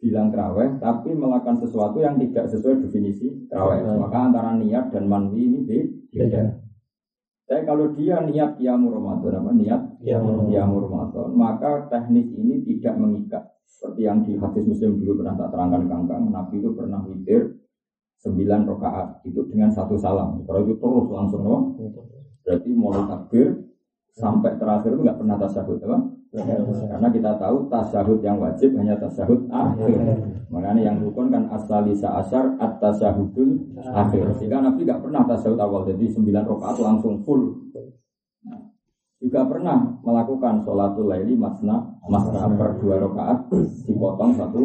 bilang 0.03 0.35
terawih 0.35 0.83
tapi 0.83 1.15
melakukan 1.15 1.63
sesuatu 1.63 2.03
yang 2.03 2.19
tidak 2.19 2.51
sesuai 2.51 2.83
definisi 2.83 3.47
terawih. 3.47 3.87
Maka 4.03 4.19
antara 4.19 4.59
niat 4.59 4.91
dan 4.91 5.07
manwi 5.07 5.47
ini 5.47 5.59
beda. 6.11 6.60
Tapi 7.51 7.67
kalau 7.67 7.91
dia 7.99 8.23
niat 8.23 8.63
kiamu 8.63 8.95
Ramadan, 8.95 9.43
apa 9.43 9.51
niat 9.51 9.83
kiamu 9.99 10.87
Ramadan, 10.87 11.35
maka 11.35 11.91
teknis 11.91 12.31
ini 12.31 12.63
tidak 12.63 12.95
mengikat. 12.95 13.43
Seperti 13.67 14.07
yang 14.07 14.23
di 14.23 14.39
hadis 14.39 14.63
Muslim 14.71 15.03
dulu 15.03 15.19
pernah 15.19 15.35
tak 15.35 15.51
terangkan 15.51 15.83
kangkang, 15.91 16.31
Nabi 16.31 16.63
itu 16.63 16.71
pernah 16.79 17.03
witir 17.03 17.59
sembilan 18.23 18.71
rakaat 18.71 19.27
itu 19.27 19.43
dengan 19.51 19.75
satu 19.75 19.99
salam. 19.99 20.47
Kalau 20.47 20.63
itu 20.63 20.79
terus 20.79 21.11
langsung, 21.11 21.43
no? 21.43 21.57
berarti 22.47 22.71
mulai 22.71 23.03
takbir 23.11 23.67
sampai 24.15 24.55
terakhir 24.55 24.95
itu 24.95 25.03
nggak 25.03 25.19
pernah 25.19 25.37
tasyahud, 25.43 25.79
apa? 25.83 25.99
Karena 26.31 27.11
kita 27.11 27.35
tahu 27.43 27.67
tasyahud 27.67 28.23
yang 28.23 28.39
wajib 28.39 28.79
hanya 28.79 28.95
tasyahud 28.95 29.51
akhir. 29.51 29.99
Makanya 30.47 30.83
yang 30.87 30.97
rukun 31.03 31.27
kan 31.27 31.51
asalisa 31.51 32.23
asar 32.23 32.55
at 32.63 32.79
tasyahudul 32.79 33.75
akhir. 33.83 34.39
Sehingga 34.39 34.63
Nabi 34.63 34.87
nggak 34.87 35.03
pernah 35.03 35.27
tasyahud 35.27 35.59
awal. 35.59 35.83
Jadi 35.91 36.07
sembilan 36.07 36.47
rakaat 36.47 36.77
langsung 36.79 37.27
full. 37.27 37.75
Nah, 38.47 38.63
juga 39.19 39.43
pernah 39.43 40.01
melakukan 40.07 40.63
sholatul 40.63 41.11
laili 41.11 41.35
masna 41.35 41.99
masna 42.07 42.47
per 42.55 42.79
dua 42.79 43.03
rakaat 43.03 43.51
dipotong 43.91 44.31
satu 44.39 44.63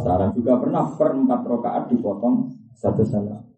saran. 0.00 0.32
Juga 0.32 0.56
pernah 0.56 0.88
per 0.88 1.12
empat 1.12 1.40
rakaat 1.44 1.84
dipotong 1.92 2.48
satu 2.72 3.04
salam. 3.04 3.53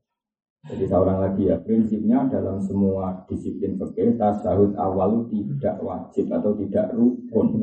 Jadi 0.66 0.84
seorang 0.90 1.22
lagi 1.22 1.46
ya, 1.46 1.62
prinsipnya 1.62 2.26
dalam 2.26 2.58
semua 2.58 3.22
disiplin 3.30 3.78
fikih 3.78 4.18
tasawuf 4.18 4.74
awal 4.74 5.30
tidak 5.30 5.78
wajib 5.78 6.26
atau 6.26 6.58
tidak 6.58 6.90
rukun. 6.90 7.62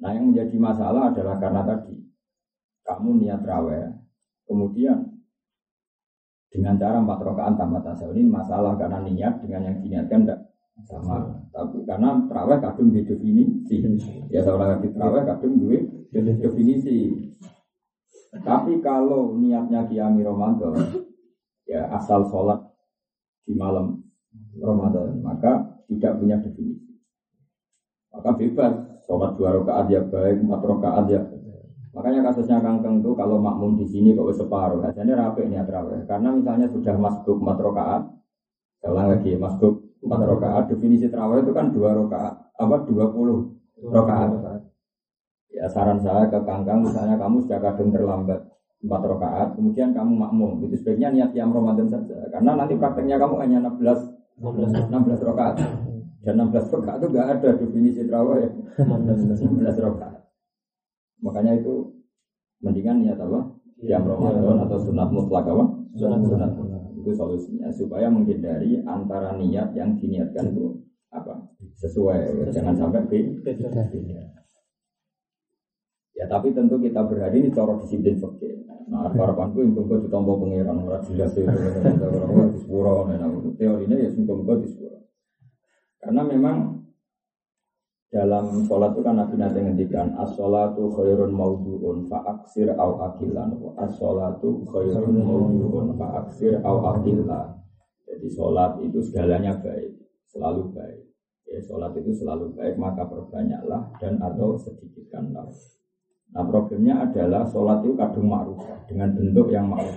Nah 0.00 0.10
yang 0.16 0.32
menjadi 0.32 0.56
masalah 0.56 1.12
adalah 1.12 1.36
karena 1.36 1.68
tadi 1.68 2.00
kamu 2.88 3.10
niat 3.20 3.44
raweh, 3.44 3.92
kemudian 4.48 5.20
dengan 6.48 6.80
cara 6.80 6.96
empat 7.04 7.20
rakaat 7.20 7.54
tanpa 7.60 7.78
tasawuf 7.84 8.16
ini 8.16 8.24
masalah 8.24 8.72
karena 8.80 9.04
niat 9.04 9.44
dengan 9.44 9.68
yang 9.68 9.76
diniatkan 9.84 10.20
tidak 10.24 10.40
sama. 10.88 11.44
Tapi 11.52 11.84
karena 11.84 12.24
terawih 12.24 12.58
kadung 12.62 12.88
di 12.88 13.04
definisi, 13.04 13.84
ya 14.32 14.40
seorang 14.40 14.80
lagi 14.80 14.88
terawih 14.96 15.28
kadung 15.28 15.60
di 15.60 15.76
definisi. 16.40 16.98
Tapi 18.32 18.80
kalau 18.80 19.36
niatnya 19.36 19.84
kiami 19.84 20.24
Ramadan, 20.24 21.07
ya 21.68 21.84
asal 21.92 22.24
sholat 22.32 22.64
di 23.44 23.52
malam 23.52 24.00
Ramadan 24.56 25.20
maka 25.20 25.78
tidak 25.86 26.16
punya 26.16 26.40
definisi. 26.40 26.96
Maka 28.08 28.32
bebas 28.34 28.74
sholat 29.04 29.36
dua 29.36 29.60
rakaat 29.60 29.86
ya 29.92 30.00
baik 30.02 30.40
empat 30.42 30.60
rakaat 30.64 31.06
ya 31.12 31.22
makanya 31.92 32.30
kasusnya 32.30 32.62
kangkeng 32.62 33.02
tuh 33.02 33.12
kalau 33.12 33.36
makmum 33.42 33.76
di 33.76 33.84
sini 33.84 34.16
kok 34.16 34.32
separuh. 34.32 34.80
Ini 34.80 35.12
rapi 35.12 35.44
ini 35.44 35.60
terawih 35.60 36.08
karena 36.08 36.32
misalnya 36.32 36.66
sudah 36.72 36.96
masuk 36.96 37.36
empat 37.44 37.58
rakaat 37.60 38.02
ulang 38.88 39.08
lagi 39.10 39.34
masuk 39.34 39.74
empat 40.00 40.20
rakaat 40.24 40.64
definisi 40.70 41.10
terawih 41.10 41.44
itu 41.44 41.52
kan 41.52 41.74
dua 41.74 41.92
rakaat 41.92 42.34
apa 42.56 42.76
dua 42.86 43.10
puluh 43.12 43.52
rakaat. 43.78 44.62
ya 45.48 45.66
saran 45.66 45.98
saya 45.98 46.28
ke 46.28 46.38
kangkang 46.44 46.84
misalnya 46.86 47.16
kamu 47.18 47.42
sudah 47.42 47.58
kadang 47.58 47.88
terlambat 47.90 48.40
empat 48.78 49.02
rakaat, 49.02 49.48
kemudian 49.58 49.90
kamu 49.90 50.12
makmum. 50.14 50.62
Itu 50.62 50.78
sebaiknya 50.78 51.10
niat 51.10 51.30
yang 51.34 51.50
Ramadan 51.50 51.90
saja. 51.90 52.14
Karena 52.30 52.54
nanti 52.54 52.78
prakteknya 52.78 53.18
kamu 53.18 53.34
hanya 53.42 53.58
16 53.66 54.18
16, 54.38 55.18
rakaat. 55.26 55.56
Dan 56.22 56.34
16 56.38 56.70
rakaat 56.70 56.98
itu 57.02 57.08
gak 57.10 57.28
ada 57.38 57.48
definisi 57.58 58.00
terawih 58.06 58.46
ya. 58.46 58.50
16 58.86 59.82
rakaat. 59.82 60.22
Makanya 61.18 61.58
itu 61.58 61.90
mendingan 62.62 63.02
niat 63.02 63.18
apa? 63.18 63.50
Yang 63.82 64.14
Ramadan 64.14 64.62
atau 64.66 64.78
sunat 64.78 65.08
mutlak 65.10 65.46
apa? 65.46 65.64
Sunat 65.98 66.20
sunat. 66.22 66.50
Itu 66.98 67.10
solusinya 67.14 67.70
supaya 67.74 68.10
menghindari 68.10 68.82
antara 68.86 69.34
niat 69.34 69.74
yang 69.74 69.98
diniatkan 69.98 70.54
itu 70.54 70.78
apa? 71.10 71.50
Sesuai. 71.78 72.50
Jangan 72.54 72.74
sampai 72.78 73.02
beda. 73.10 73.82
Ya 76.18 76.26
tapi 76.26 76.50
tentu 76.50 76.82
kita 76.82 77.06
berhari 77.06 77.46
ini 77.46 77.54
cara 77.54 77.78
disiplin 77.78 78.18
fakir. 78.18 78.66
Nah, 78.90 79.06
harapanku 79.14 79.62
yang 79.62 79.78
tunggu 79.78 80.02
ditompo 80.02 80.42
pengiran 80.42 80.82
ora 80.82 80.98
jelas 81.06 81.30
itu 81.36 81.46
orang 81.46 82.50
di 82.50 82.58
sepuro 82.58 83.06
teorinya 83.54 83.96
ya 84.00 84.10
tunggu 84.10 84.52
di 84.58 84.66
sepuro. 84.66 85.06
Karena 86.02 86.26
memang 86.26 86.56
dalam 88.10 88.64
sholat 88.66 88.96
itu 88.96 89.00
kan 89.04 89.14
Nabi 89.20 89.36
nanti 89.36 89.60
ngendikan 89.60 90.16
as-sholatu 90.16 90.88
khairun 90.96 91.30
mawdu'un 91.36 92.08
fa'aksir 92.08 92.72
au 92.74 93.04
akilan 93.04 93.54
as-sholatu 93.76 94.64
khairun 94.64 95.20
mawdu'un 95.20 95.92
fa'aksir 95.94 96.58
au 96.64 96.88
akilan 96.96 97.60
jadi 98.08 98.26
sholat 98.32 98.80
itu 98.82 98.98
segalanya 99.04 99.60
baik 99.60 99.94
selalu 100.26 100.72
baik. 100.74 101.04
Ya 101.46 101.60
sholat 101.62 101.92
itu 102.00 102.10
selalu 102.10 102.56
baik 102.56 102.74
maka 102.80 103.04
perbanyaklah 103.06 103.94
dan 104.00 104.16
atau 104.18 104.56
sedikitkanlah 104.56 105.46
Nah 106.28 106.44
problemnya 106.44 107.08
adalah 107.08 107.48
sholat 107.48 107.80
itu 107.84 107.96
kadung 107.96 108.28
ma'ruf 108.28 108.60
dengan 108.84 109.16
bentuk 109.16 109.48
yang 109.48 109.66
ma'ruf. 109.68 109.96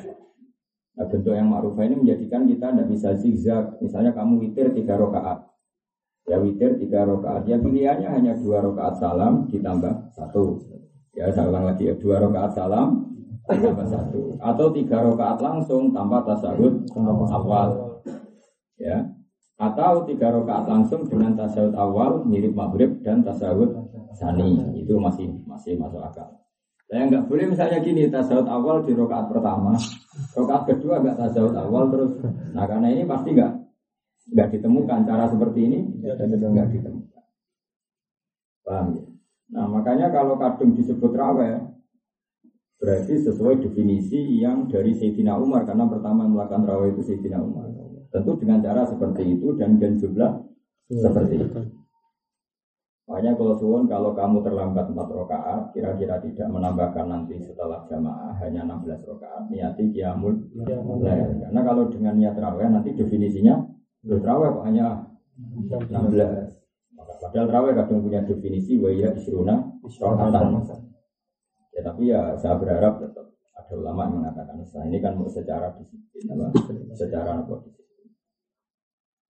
Nah 0.95 1.05
bentuk 1.07 1.33
yang 1.35 1.47
ma'ruf 1.51 1.75
ini 1.79 1.95
menjadikan 1.99 2.47
kita 2.47 2.71
tidak 2.71 2.87
bisa 2.87 3.09
zigzag. 3.19 3.65
Misalnya 3.83 4.15
kamu 4.15 4.39
witir 4.39 4.71
tiga 4.71 4.95
rakaat, 4.95 5.43
ya 6.27 6.39
witir 6.39 6.79
tiga 6.79 7.03
rakaat. 7.03 7.47
Ya 7.47 7.59
pilihannya 7.59 8.09
hanya 8.09 8.33
dua 8.39 8.63
rakaat 8.63 8.95
salam 8.99 9.51
ditambah 9.51 10.15
satu. 10.15 10.59
Ya 11.11 11.27
saya 11.35 11.51
ulang 11.51 11.67
lagi 11.67 11.91
ya 11.91 11.95
dua 11.99 12.23
rakaat 12.23 12.51
salam 12.55 13.11
tambah 13.47 13.87
satu. 13.87 14.39
Atau 14.39 14.67
tiga 14.71 15.03
rakaat 15.03 15.43
langsung 15.43 15.91
tanpa 15.91 16.23
tasawuf 16.23 16.87
awal. 17.31 17.99
Ya 18.79 19.20
atau 19.61 20.09
tiga 20.09 20.33
rakaat 20.33 20.65
langsung 20.65 21.05
dengan 21.05 21.37
tasawuf 21.37 21.77
awal 21.77 22.25
mirip 22.25 22.57
maghrib 22.57 22.97
dan 23.05 23.21
tasawuf 23.21 23.69
sani 24.17 24.57
itu 24.73 24.97
masih 24.97 25.29
masih 25.45 25.77
masuk 25.77 26.01
akal. 26.01 26.41
Saya 26.89 27.07
nggak 27.07 27.29
boleh 27.29 27.45
misalnya 27.53 27.77
gini, 27.79 28.09
tasawuf 28.09 28.49
awal 28.49 28.81
di 28.81 28.97
rokaat 28.97 29.29
pertama, 29.29 29.77
rokaat 30.33 30.65
kedua 30.65 31.05
nggak 31.05 31.13
tasawuf 31.13 31.53
awal 31.53 31.93
terus. 31.93 32.11
Nah 32.57 32.65
karena 32.65 32.89
ini 32.89 33.05
pasti 33.05 33.37
nggak 33.37 33.53
nggak 34.33 34.49
ditemukan 34.57 34.99
cara 35.05 35.29
seperti 35.29 35.59
ini, 35.61 35.79
nggak 36.01 36.67
ditemukan. 36.73 37.23
Paham 38.65 38.87
ya? 38.97 39.03
Nah 39.53 39.65
makanya 39.69 40.09
kalau 40.09 40.41
kadung 40.41 40.73
disebut 40.73 41.13
raweh, 41.13 41.61
berarti 42.81 43.13
sesuai 43.29 43.61
definisi 43.61 44.41
yang 44.41 44.65
dari 44.65 44.97
Sayyidina 44.97 45.37
Umar 45.37 45.69
karena 45.69 45.85
pertama 45.85 46.25
yang 46.25 46.33
melakukan 46.33 46.65
raweh 46.65 46.97
itu 46.97 47.05
Sayyidina 47.05 47.39
Umar. 47.45 47.90
Tentu 48.11 48.31
dengan 48.35 48.59
cara 48.59 48.83
seperti 48.83 49.23
itu 49.39 49.55
dan 49.55 49.79
dan 49.79 49.95
jumlah 49.95 50.31
seperti 50.91 51.35
itu. 51.39 51.59
Makanya 53.11 53.35
kalau 53.35 53.55
suwon 53.59 53.83
kalau 53.91 54.15
kamu 54.15 54.39
terlambat 54.39 54.87
4 54.87 54.95
rakaat, 54.95 55.61
kira-kira 55.75 56.15
tidak 56.23 56.47
menambahkan 56.47 57.11
nanti 57.11 57.43
setelah 57.43 57.83
jamaah 57.91 58.39
hanya 58.39 58.63
16 58.63 59.03
rakaat, 59.03 59.51
niati 59.51 59.91
kiamul 59.91 60.31
lail. 61.03 61.43
Karena 61.43 61.61
kalau 61.65 61.91
dengan 61.91 62.15
niat 62.15 62.39
raweh 62.39 62.71
nanti 62.71 62.95
definisinya 62.95 63.67
raweh 64.07 64.49
kok 64.55 64.63
hanya 64.63 65.11
16. 65.35 65.91
Padahal 67.19 67.47
raweh 67.51 67.73
kadang 67.75 67.99
punya 67.99 68.23
definisi 68.23 68.79
wa 68.79 68.87
ya 68.95 69.11
isruna 69.11 69.59
rakaatan. 69.83 70.63
Ya 71.71 71.81
tapi 71.83 72.11
ya 72.11 72.35
saya 72.39 72.55
berharap 72.59 72.99
tetap 72.99 73.27
ada 73.55 73.73
ulama 73.75 74.07
yang 74.07 74.13
mengatakan 74.23 74.55
nah, 74.55 74.83
ini 74.87 74.97
kan 75.03 75.19
secara 75.27 75.75
disiplin 75.75 76.31
apa 76.31 76.47
secara 76.99 77.43
apa. 77.43 77.55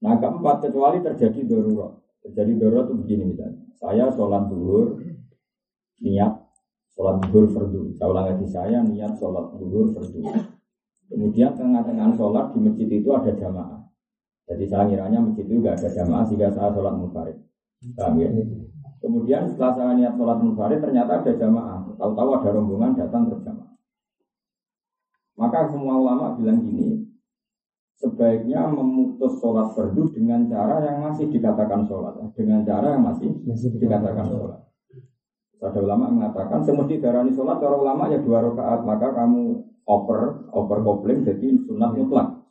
Nah 0.02 0.18
keempat 0.18 0.66
kecuali 0.66 0.98
terjadi 1.02 1.46
darurat. 1.46 1.94
Terjadi 2.26 2.52
darurat 2.58 2.86
itu 2.90 2.96
begini 3.06 3.24
misalnya. 3.34 3.62
Saya 3.78 4.10
sholat 4.10 4.50
dulu 4.50 4.98
niat 6.02 6.34
sholat 6.94 7.22
duhur 7.30 7.46
fardu. 7.54 7.94
Saya 7.98 8.08
ulang 8.10 8.26
lagi 8.34 8.48
saya 8.50 8.82
niat 8.82 9.14
sholat 9.18 9.54
duhur 9.58 9.94
fardu. 9.94 10.22
Kemudian 11.12 11.54
tengah-tengah 11.54 12.18
sholat 12.18 12.56
di 12.56 12.60
masjid 12.66 12.90
itu 12.90 13.10
ada 13.14 13.32
jamaah. 13.36 13.82
Jadi 14.50 14.64
saya 14.66 14.84
ngiranya 14.90 15.20
masjid 15.22 15.46
itu 15.46 15.62
nggak 15.62 15.78
ada 15.80 15.90
jamaah 15.94 16.24
sehingga 16.26 16.50
saya 16.50 16.70
sholat 16.74 16.94
munfarid. 16.98 17.38
Paham 17.98 18.22
ya? 18.22 18.30
Kemudian 19.02 19.50
setelah 19.50 19.74
saya 19.74 19.92
niat 19.98 20.14
sholat 20.18 20.38
munfarid 20.42 20.80
ternyata 20.82 21.22
ada 21.22 21.32
jamaah. 21.38 21.78
Tahu-tahu 21.98 22.30
ada 22.42 22.50
rombongan 22.54 22.98
datang 22.98 23.30
berjamaah. 23.30 23.72
Maka 25.38 25.74
semua 25.74 25.98
ulama 25.98 26.38
bilang 26.38 26.62
gini, 26.62 27.02
sebaiknya 28.02 28.66
memutus 28.66 29.38
sholat 29.38 29.78
fardu 29.78 30.10
dengan 30.10 30.50
cara 30.50 30.82
yang 30.82 31.06
masih 31.06 31.30
dikatakan 31.30 31.86
sholat, 31.86 32.18
dengan 32.34 32.66
cara 32.66 32.98
yang 32.98 33.06
masih, 33.06 33.30
masih 33.46 33.78
dikatakan 33.78 34.26
sholat. 34.26 34.60
Ada 35.62 35.78
ulama 35.78 36.10
mengatakan 36.10 36.66
semesti 36.66 36.98
darani 36.98 37.30
sholat, 37.30 37.62
cara 37.62 37.78
ulama 37.78 38.10
ya 38.10 38.18
dua 38.18 38.42
rakaat, 38.42 38.82
maka 38.82 39.14
kamu 39.14 39.62
over 39.86 40.50
over 40.58 40.78
kopling 40.82 41.22
jadi 41.22 41.54
sunat 41.70 41.94
mutlak. 41.94 42.42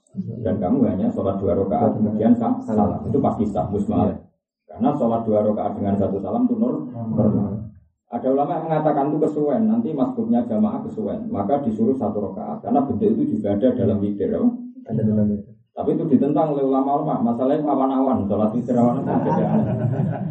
Dan 0.46 0.62
kamu 0.62 0.86
hanya 0.86 1.10
sholat 1.10 1.42
dua 1.42 1.58
rakaat 1.58 1.98
kemudian 1.98 2.38
salam. 2.38 3.02
Itu 3.10 3.18
pasti 3.18 3.50
sah 3.50 3.66
musmal 3.66 4.30
karena 4.70 4.94
sholat 4.94 5.26
dua 5.26 5.42
rakaat 5.42 5.82
dengan 5.82 5.98
satu 5.98 6.22
salam 6.22 6.46
itu 6.46 6.54
nur 6.54 6.86
Ada 8.10 8.26
ulama 8.26 8.58
yang 8.58 8.64
mengatakan 8.66 9.06
itu 9.14 9.22
kesuwen, 9.22 9.70
nanti 9.70 9.94
masbuknya 9.94 10.42
jamaah 10.42 10.82
kesuwen, 10.82 11.30
maka 11.30 11.62
disuruh 11.62 11.94
satu 11.94 12.18
rakaat. 12.18 12.58
Karena 12.58 12.82
bentuk 12.82 13.06
itu 13.06 13.38
juga 13.38 13.54
ada 13.54 13.70
dalam 13.70 14.02
witir. 14.02 14.34
Tapi 15.70 15.90
itu 15.96 16.04
ditentang 16.12 16.52
oleh 16.52 16.64
ulama-ulama. 16.66 17.32
Masalahnya 17.32 17.64
awan-awan, 17.64 18.26
sholat 18.28 18.52
witir 18.52 18.76
awan 18.76 19.00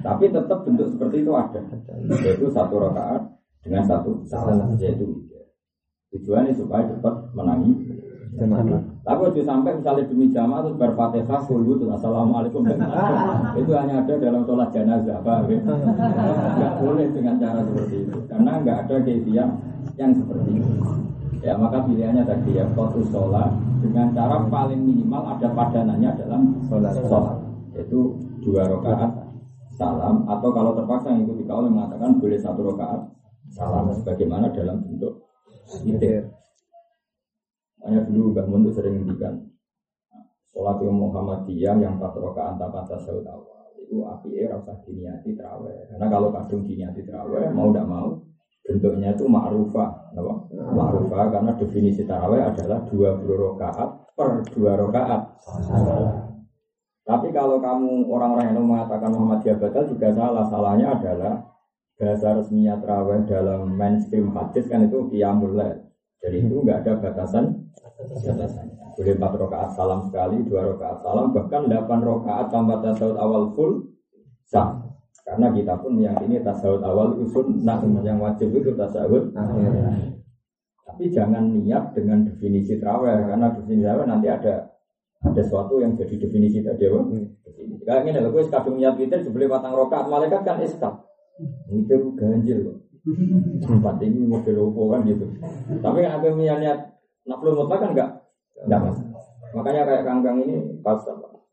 Tapi 0.06 0.26
tetap 0.30 0.60
bentuk 0.68 0.88
seperti 0.94 1.26
itu 1.26 1.32
ada, 1.34 1.62
yaitu 2.22 2.46
satu 2.52 2.76
rakaat 2.78 3.24
dengan 3.64 3.84
satu 3.88 4.22
salam, 4.28 4.76
yaitu. 4.78 5.08
Tujuannya 6.10 6.58
supaya 6.58 6.90
cepat 6.90 7.38
menangi 7.38 7.70
tapi 9.04 9.20
waktu 9.26 9.42
sampai 9.42 9.74
misalnya 9.82 10.06
demi 10.06 10.30
jamaah 10.30 10.62
terus 10.62 10.78
berfatihah 10.78 11.42
dulu 11.50 11.82
terus 11.82 11.98
assalamualaikum 11.98 12.62
itu 13.58 13.72
hanya 13.74 14.06
ada 14.06 14.14
dalam 14.22 14.46
sholat 14.46 14.70
jenazah 14.70 15.18
ya? 15.50 15.60
Nggak 16.56 16.74
boleh 16.78 17.08
dengan 17.10 17.36
cara 17.42 17.60
seperti 17.66 18.06
itu 18.06 18.18
karena 18.30 18.52
nggak 18.62 18.78
ada 18.86 18.96
kebiasaan 19.02 19.50
yang 19.98 20.12
seperti 20.14 20.50
itu. 20.62 20.74
Ya 21.40 21.56
maka 21.56 21.88
pilihannya 21.88 22.28
tadi 22.28 22.60
ya 22.60 22.68
fokus 22.76 23.08
sholat 23.16 23.56
dengan 23.80 24.12
cara 24.12 24.44
paling 24.52 24.82
minimal 24.84 25.24
ada 25.24 25.48
padanannya 25.56 26.12
dalam 26.20 26.42
sholat. 26.68 26.92
Sholat. 27.00 27.38
Yaitu 27.76 28.20
dua 28.44 28.68
rakaat 28.68 29.12
salam 29.80 30.28
atau 30.28 30.50
kalau 30.52 30.76
terpaksa 30.76 31.16
yang 31.16 31.24
ikuti 31.24 31.48
kau 31.48 31.64
mengatakan 31.64 32.20
boleh 32.20 32.36
satu 32.36 32.76
rakaat 32.76 33.08
salam 33.56 33.88
sebagaimana 33.96 34.52
dalam 34.52 34.84
bentuk 34.84 35.24
witir. 35.88 36.28
Hanya 37.88 38.04
dulu 38.04 38.36
Mbak 38.36 38.46
Mun 38.52 38.68
sering 38.76 39.00
ngendikan 39.00 39.48
sholat 40.52 40.84
yang 40.84 41.00
Muhammadiyah 41.00 41.76
yang 41.80 41.96
empat 41.96 42.20
rakaat 42.20 42.60
tanpa 42.60 42.84
tasawuf 42.84 43.24
awal 43.24 43.72
itu 43.80 44.06
api 44.06 44.30
era 44.44 44.60
usah 44.60 44.76
diniati 44.84 45.34
terawih. 45.34 45.88
Karena 45.88 46.06
kalau 46.12 46.30
kadung 46.36 46.68
diniati 46.68 47.02
terawih 47.08 47.48
mau 47.56 47.72
tidak 47.72 47.88
mau 47.88 48.20
bentuknya 48.70 49.18
itu 49.18 49.26
ma'rufah 49.26 50.14
apa? 50.14 50.34
ma'rufah 50.54 51.34
karena 51.34 51.52
definisi 51.58 52.06
terawih 52.06 52.46
adalah 52.46 52.86
dua 52.86 53.18
puluh 53.18 53.58
rakaat 53.58 53.90
per 54.14 54.46
dua 54.54 54.78
rakaat 54.78 55.22
tapi 57.02 57.34
kalau 57.34 57.58
kamu 57.58 58.06
orang-orang 58.06 58.54
yang 58.54 58.62
mengatakan 58.62 59.10
Muhammadiyah 59.10 59.58
batal 59.58 59.90
juga 59.90 60.14
salah 60.14 60.46
salahnya 60.46 60.94
adalah 60.94 61.34
bahasa 61.98 62.38
resminya 62.38 62.78
terawih 62.78 63.26
dalam 63.26 63.74
mainstream 63.74 64.30
hadis 64.38 64.70
kan 64.70 64.86
itu 64.86 65.10
qiyamul 65.10 65.58
jadi 66.20 66.38
itu 66.46 66.56
nggak 66.62 66.86
ada 66.86 66.94
batasan 67.00 67.70
batasannya. 68.00 68.76
Boleh 68.96 69.14
empat 69.16 69.34
rakaat 69.40 69.70
salam 69.76 70.00
sekali, 70.04 70.44
dua 70.44 70.76
rakaat 70.76 71.00
salam, 71.00 71.32
bahkan 71.32 71.72
delapan 71.72 72.00
rakaat 72.04 72.46
tanpa 72.52 72.84
tasawuf 72.84 73.16
awal 73.16 73.46
full 73.56 73.72
sah. 74.44 74.89
Karena 75.30 75.54
kita 75.54 75.78
pun 75.78 75.94
meyakini 75.94 76.42
tasawuf 76.42 76.82
awal 76.82 77.14
itu 77.14 77.30
sunnah, 77.30 77.78
yang 78.02 78.18
wajib 78.18 78.50
itu 78.50 78.74
tasawuf 78.74 79.30
Tapi 80.90 81.04
jangan 81.14 81.54
niat 81.54 81.94
dengan 81.94 82.26
definisi 82.26 82.82
terawih, 82.82 83.30
karena 83.30 83.54
definisi 83.54 83.86
terawih 83.86 84.10
nanti 84.10 84.26
ada 84.26 84.74
ada 85.22 85.42
sesuatu 85.46 85.78
yang 85.78 85.94
jadi 85.94 86.18
definisi 86.18 86.66
tadi 86.66 86.90
apa? 86.90 87.00
Definisi. 87.46 87.84
Kayak 87.86 88.02
ini, 88.10 88.12
kalau 88.18 88.34
gue 88.34 88.44
kadung 88.50 88.76
niat 88.82 88.96
itu 88.98 89.18
sebeli 89.22 89.46
batang 89.46 89.78
rokaat, 89.78 90.10
malaikat 90.10 90.42
kan 90.42 90.58
iskap. 90.66 91.06
Itu 91.70 92.18
ganjil 92.18 92.58
kok. 92.66 92.78
Tempat 93.70 93.96
ini 94.02 94.26
mobil 94.26 94.56
opo 94.58 94.90
kan 94.92 95.06
gitu. 95.06 95.30
Tapi 95.78 95.98
kan 96.04 96.12
aku 96.18 96.42
niat 96.42 96.80
naflu 97.30 97.54
mutlak 97.54 97.80
kan 97.86 97.90
enggak 97.94 98.10
enggak 98.66 98.80
mas. 98.82 98.98
Makanya 99.54 99.82
kayak 99.86 100.04
kangkang 100.10 100.42
ini 100.42 100.82
pas 100.82 101.00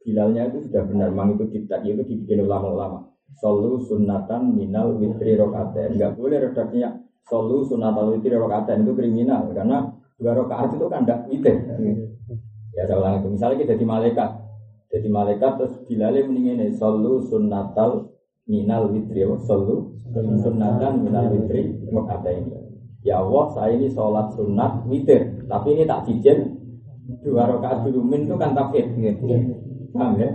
Bilalnya 0.06 0.46
itu 0.46 0.70
sudah 0.70 0.86
benar, 0.86 1.10
mang 1.10 1.34
itu 1.34 1.50
diktat 1.50 1.82
itu 1.82 1.98
dibikin 2.06 2.46
ulama-ulama. 2.46 3.10
Solu 3.34 3.82
sunatan 3.82 4.54
minal 4.54 4.94
witri 4.96 5.34
rokaten. 5.34 5.98
Enggak 5.98 6.14
boleh 6.14 6.38
redaksinya 6.46 6.94
solu 7.26 7.66
sunatan 7.66 8.14
witri 8.14 8.38
rokaten 8.38 8.86
itu 8.86 8.92
kriminal 8.94 9.50
karena 9.50 9.90
dua 10.16 10.32
rokaat 10.38 10.78
itu 10.78 10.86
kan 10.86 11.02
enggak 11.02 11.26
witir. 11.26 11.56
Ya 12.76 12.84
saya 12.86 13.00
ulang 13.00 13.24
itu. 13.24 13.28
Misalnya 13.34 13.56
kita 13.64 13.72
jadi 13.74 13.86
malaikat, 13.88 14.30
jadi 14.92 15.08
malaikat 15.08 15.52
terus 15.56 15.74
Bilalnya 15.88 16.28
mendingin 16.28 16.60
solu 16.76 17.24
sunatal 17.24 18.12
minal 18.46 18.92
witri, 18.92 19.24
solu 19.42 19.96
sunatan 20.14 21.02
minal 21.02 21.32
witri 21.32 21.72
ini. 21.72 22.52
Ya 23.06 23.22
Allah, 23.22 23.44
saya 23.54 23.70
ini 23.78 23.86
sholat 23.86 24.34
sunat 24.34 24.82
witir, 24.90 25.46
tapi 25.46 25.78
ini 25.78 25.86
tak 25.86 26.10
cijen 26.10 26.58
dua 27.22 27.46
rakaat 27.46 27.86
dulu 27.86 28.02
min 28.02 28.26
itu 28.26 28.34
kan 28.34 28.50
takfir. 28.50 28.86
Paham 29.96 30.12
ya? 30.20 30.28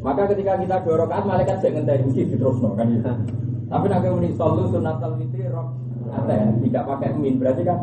Maka 0.00 0.22
ketika 0.32 0.56
kita 0.56 0.76
dua 0.82 0.96
rakaat 1.04 1.24
malaikat 1.28 1.56
saya 1.60 1.76
ngentai 1.76 2.00
mesti 2.08 2.32
terus 2.32 2.56
no 2.64 2.72
kan 2.72 2.88
gitu. 2.88 3.12
Tapi 3.68 3.86
nanti 3.88 4.08
ini 4.08 4.30
sholat 4.36 4.68
sunat 4.72 5.00
witri 5.20 5.44
rok 5.48 5.68
ya, 6.28 6.44
tidak 6.60 6.82
pakai 6.88 7.08
min. 7.16 7.36
Berarti 7.36 7.62
kan 7.64 7.78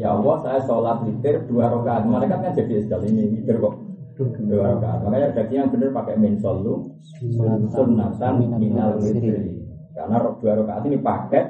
ya 0.00 0.16
Allah 0.16 0.36
saya 0.40 0.58
sholat 0.64 1.04
witir 1.04 1.44
dua 1.44 1.68
rakaat. 1.68 2.08
Malaikat 2.08 2.38
kan 2.40 2.52
jadi 2.56 2.88
sekali 2.88 3.12
ini 3.12 3.24
witir 3.36 3.60
kok. 3.60 3.76
Dua 4.20 4.76
rakaat. 4.76 5.00
Makanya 5.04 5.28
berarti 5.32 5.52
yang 5.56 5.68
benar 5.72 5.90
pakai 5.96 6.14
min 6.16 6.36
solu 6.40 6.92
sunatan 7.72 8.34
minal 8.56 8.96
witri 9.00 9.60
karena 9.92 10.16
dua 10.40 10.52
rakaat 10.64 10.82
ini 10.88 10.96
paket 11.00 11.44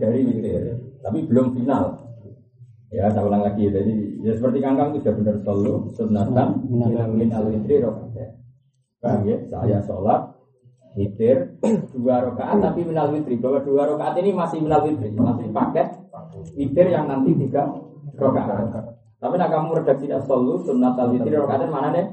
dari 0.00 0.22
witir, 0.22 0.80
tapi 1.04 1.28
belum 1.28 1.56
final. 1.56 1.99
Ya, 2.90 3.06
saya 3.06 3.22
ulang 3.22 3.46
lagi. 3.46 3.70
Jadi 3.70 4.18
ya 4.26 4.34
seperti 4.34 4.58
kangkang 4.58 4.90
itu 4.90 5.06
sudah 5.06 5.14
benar 5.14 5.36
selalu 5.46 5.74
sunatan 5.94 6.48
min 7.14 7.30
al 7.30 7.46
witri 7.46 7.78
rakaat. 7.78 8.34
Paham 8.98 9.22
ya? 9.30 9.36
Saya 9.46 9.78
sholat 9.86 10.34
witir 10.98 11.54
dua 11.94 12.18
rakaat 12.18 12.58
tapi 12.58 12.82
minal 12.82 13.14
witri 13.14 13.38
bahwa 13.38 13.62
dua 13.62 13.94
rakaat 13.94 14.18
ini 14.18 14.34
masih 14.34 14.58
minal 14.58 14.82
witri 14.82 15.14
masih 15.14 15.46
paket 15.54 15.86
witir 16.58 16.86
yang 16.90 17.06
nanti 17.06 17.30
tiga 17.38 17.70
rakaat. 18.18 18.98
Tapi 19.22 19.34
nak 19.38 19.50
kamu 19.54 19.70
redaksi 19.80 20.10
selalu 20.10 20.52
sunat 20.66 20.98
al 20.98 21.14
witri 21.14 21.38
rakaat 21.38 21.70
mana 21.70 21.94
nih? 21.94 22.06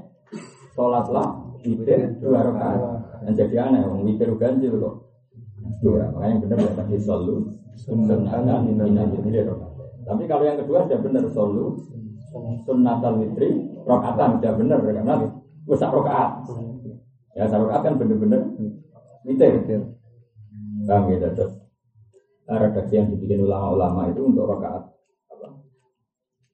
Sholatlah 0.77 1.57
witir 1.65 2.21
dua 2.21 2.53
rakaat. 2.53 2.79
Dan 3.25 3.33
jadi 3.33 3.55
aneh, 3.65 3.81
witir 4.05 4.29
ganjil 4.37 4.77
kok. 4.77 4.95
Dua. 5.81 6.05
Makanya 6.13 6.37
yang 6.37 6.41
benar 6.45 6.57
ya 6.61 6.71
tadi 6.77 6.95
solu 7.01 7.49
sunatan 7.81 8.61
minal 8.69 9.09
witri 9.09 9.41
rokaat. 9.41 9.66
Tapi 10.07 10.23
kalau 10.23 10.43
yang 10.47 10.57
kedua 10.63 10.87
sudah 10.87 10.99
benar 11.03 11.25
solu. 11.35 11.75
Sunnatal 12.67 13.17
witri 13.23 13.49
rokaatan 13.87 14.37
sudah 14.37 14.53
benar 14.59 14.79
karena 14.83 15.15
usah 15.67 15.89
rokaat. 15.89 16.31
Ya 17.33 17.49
rokaat 17.49 17.81
kan 17.83 17.95
benar-benar 17.99 18.41
witir. 19.27 19.83
Paham 20.87 21.11
ya 21.11 21.17
terus 21.33 21.59
redaksi 22.47 22.95
yang 22.95 23.11
dibikin 23.11 23.43
ulama-ulama 23.43 24.07
itu 24.07 24.23
untuk 24.23 24.47
rokaat 24.47 24.87
apa? 25.27 25.47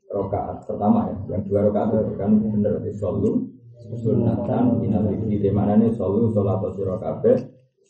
Rokaat 0.09 0.65
pertama 0.65 1.05
ya, 1.05 1.37
yang 1.37 1.41
dua 1.45 1.69
rokaat 1.69 1.93
itu 1.93 2.17
kan 2.17 2.31
benar 2.41 2.81
di 2.81 2.93
solu. 2.93 3.45
Sunatan 3.93 4.79
minal 4.79 5.05
witri 5.11 5.37
di 5.43 5.51
mana 5.53 5.77
nih 5.77 5.93
solu 5.93 6.31
sholat 6.33 6.63
sira 6.73 6.97
kabeh. 6.97 7.37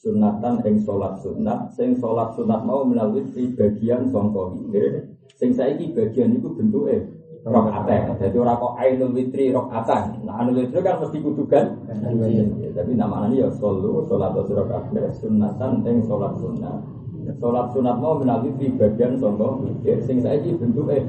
Sunatan 0.04 0.60
ing 0.68 0.76
sholat 0.84 1.16
sunat 1.24 1.72
sing 1.72 1.96
sholat 1.96 2.36
sunat 2.36 2.68
mau 2.68 2.84
minal 2.84 3.16
witri 3.16 3.56
bagian 3.56 4.12
sangka 4.12 4.52
witir 4.52 5.16
sing 5.44 5.52
saiki 5.52 5.92
bagian 5.92 6.40
itu 6.40 6.48
bentuke 6.56 7.04
rokaat 7.44 8.16
jadi 8.16 8.38
ora 8.40 8.56
kok 8.56 8.80
ainul 8.80 9.12
witri 9.12 9.52
rokaatan 9.52 10.24
nah 10.24 10.40
ainul 10.40 10.64
witri 10.64 10.80
kan 10.80 11.04
mesti 11.04 11.20
kudu 11.20 11.44
kan? 11.52 11.76
Tapi 12.72 12.96
namanya 12.96 13.36
ya 13.36 13.52
solu 13.52 14.08
sholat 14.08 14.32
sira 14.48 14.64
kabeh 14.64 15.12
sunatan 15.20 15.84
ing 15.84 16.00
sholat 16.08 16.32
sunat 16.40 16.80
Sholat 17.44 17.76
sunat 17.76 18.00
mau 18.00 18.16
minal 18.16 18.40
witri 18.48 18.72
bagian 18.80 19.20
witir 19.20 20.00
sing 20.08 20.24
saiki 20.24 20.56
bentuke 20.56 21.04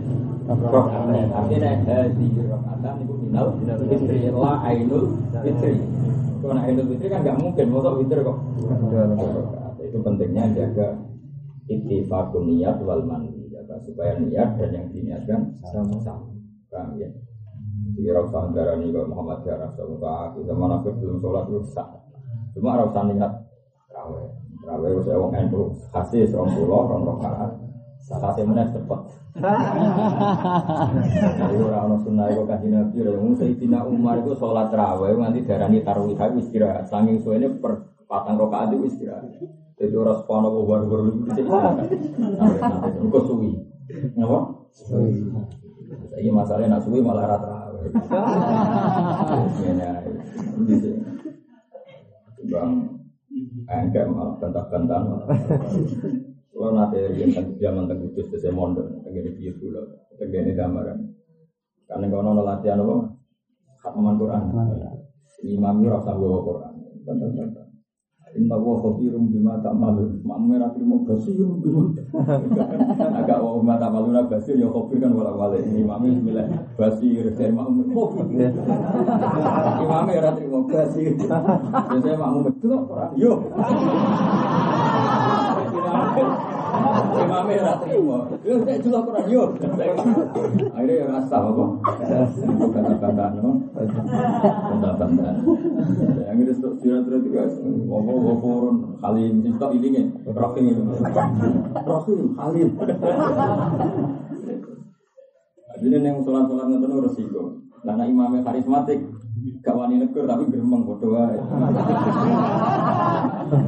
rokaat 0.51 1.15
artinya 1.31 1.79
hadi 1.87 2.27
rokaatan 2.35 2.95
itu 3.07 3.15
minal 3.23 3.55
witri 3.87 4.19
la 4.35 4.53
ainul 4.67 5.15
witri. 5.47 5.79
Kalau 6.43 6.59
ainul 6.59 6.87
witri 6.91 7.07
kan 7.07 7.23
nggak 7.23 7.39
mungkin 7.39 7.67
mau 7.71 7.95
witri 7.95 8.19
kok. 8.27 8.39
Itu 9.79 10.03
pentingnya 10.03 10.51
jaga 10.51 10.99
ittifaqun 11.71 12.51
niat 12.51 12.83
wal 12.83 13.07
mandi 13.07 13.44
supaya 13.85 14.17
niat 14.19 14.57
dan 14.57 14.71
yang 14.73 14.87
diniatkan 14.91 15.41
sama-sama 15.69 16.35
paham 16.75 16.99
ya? 16.99 17.09
Jadi 17.95 18.11
rasa 18.11 18.51
negara 18.51 18.75
ini 18.81 18.91
kalau 18.91 19.07
Muhammad 19.15 19.47
ya 19.47 19.55
rasa 19.55 19.87
muta 19.87 20.35
kita 20.35 20.53
mana 20.57 20.83
belum 20.83 21.23
sholat 21.23 21.47
itu 21.47 21.63
sah 21.71 21.87
cuma 22.55 22.75
rasa 22.75 23.07
niat 23.07 23.33
rawe 23.95 24.23
rawe 24.67 24.89
saya 25.07 25.19
wong 25.23 25.33
endo 25.39 25.71
kasih 25.95 26.27
serong 26.27 26.51
pulau 26.59 26.91
rong 26.91 27.07
rokaat. 27.07 27.55
Sakase 28.05 28.45
meneh 28.45 28.69
cepet. 28.69 29.01
Jadi 31.41 31.57
orang 31.57 31.89
orang 31.89 32.01
sunnah 32.05 32.29
itu 32.29 32.45
kasih 32.45 32.69
nabi 32.69 33.01
orang 33.01 33.33
Sayyidina 33.33 33.81
Umar 33.89 34.21
itu 34.21 34.37
sholat 34.37 34.69
raweh 34.69 35.17
nanti 35.17 35.41
darani 35.49 35.81
tarawih 35.81 36.13
istirahat. 36.37 36.85
Sanging 36.93 37.25
suwene 37.25 37.49
per 37.57 37.97
patang 38.05 38.37
rokaat 38.37 38.77
itu 38.77 38.93
istirahat. 38.93 39.25
Jadi 39.81 39.95
orang 39.97 40.21
sepana 40.21 40.53
baru 40.53 40.85
baru 40.87 41.03
itu 41.11 41.19
bisa 41.25 41.41
istirahat 41.43 41.77
Engkau 43.01 43.23
suwi 43.27 43.74
Kenapa? 43.89 44.39
Ini 46.17 46.31
masalahnya 46.33 46.79
nak 46.79 46.83
suwi 46.87 47.05
malah 47.05 47.29
rata 47.29 47.53
Bang 52.49 52.73
Enggak 53.65 54.05
malah 54.09 54.35
bantah-bantahan 54.41 55.05
malah 55.05 55.29
kalau 56.55 56.71
nanti 56.71 57.03
yang 57.19 57.35
zaman 57.59 57.91
terkudus 57.91 58.31
saya 58.39 58.55
mondok, 58.55 58.87
tegene 59.03 59.35
piye 59.35 59.53
dulu, 59.59 59.85
tegene 60.17 60.55
gambaran. 60.55 60.97
Karena 61.91 62.07
kalau 62.09 62.23
nono 62.31 62.47
latihan 62.47 62.79
apa, 62.79 63.11
khataman 63.83 64.17
Quran. 64.17 64.43
Imam 65.45 65.83
itu 65.83 65.93
rasa 65.93 66.15
bawa 66.17 66.41
Quran. 66.41 66.73
Inna 68.35 68.59
wa 68.59 68.75
khabirum 68.83 69.31
bima 69.31 69.63
ta'malun. 69.63 70.19
Makmum 70.27 70.59
ora 70.59 70.69
trimo 70.75 71.07
basirum 71.07 71.63
bima. 71.63 71.87
Agak 73.23 73.39
wa 73.39 73.63
bima 73.63 73.79
ta'malun 73.79 74.27
basir 74.27 74.59
ya 74.59 74.67
khabir 74.67 74.99
kan 74.99 75.15
wala 75.15 75.33
wale. 75.39 75.63
Imam 75.63 76.03
bismillah 76.03 76.47
basir 76.75 77.31
dari 77.31 77.55
makmum 77.55 77.95
khabir. 77.95 78.51
Imam 79.87 80.07
ora 80.11 80.31
trimo 80.35 80.67
basir. 80.67 81.15
Biasanya 81.15 82.19
makmum 82.19 82.51
itu 82.51 82.67
ora. 82.75 83.07
Yo. 83.15 83.33
Imam 87.45 87.61
ora 87.61 87.75
trimo. 87.85 88.19
Yo 88.41 88.55
nek 88.65 88.81
delok 88.81 89.03
Quran 89.05 89.27
yo. 89.29 89.43
Akhirnya 90.73 90.95
ya 90.97 91.07
rasa 91.13 91.37
apa? 91.45 91.65
Kata-kata 92.73 93.25
no. 93.37 93.51
Kata-kata. 93.77 95.29
Yang 96.25 96.39
itu 96.41 96.53
surat-surat 96.57 97.21
itu 97.21 97.29
guys. 97.29 97.55
Ngomong 97.61 98.19
Ghafurun 98.25 98.77
Halim 99.05 99.45
Cinta 99.45 99.69
ini 99.71 99.89
nih 99.93 100.05
Rahim 100.33 100.89
Rahim 101.85 102.21
Halim 102.35 102.69
Jadi 105.75 105.97
yang 106.01 106.19
sholat-sholat 106.25 106.67
itu 106.75 106.99
resiko 107.05 107.43
Karena 107.85 108.05
imamnya 108.09 108.41
karismatik 108.43 108.99
Gak 109.61 109.77
wani 109.77 110.01
negur 110.01 110.25
tapi 110.25 110.49
geremeng 110.49 110.89
bodoh 110.89 111.21
wae. 111.21 111.37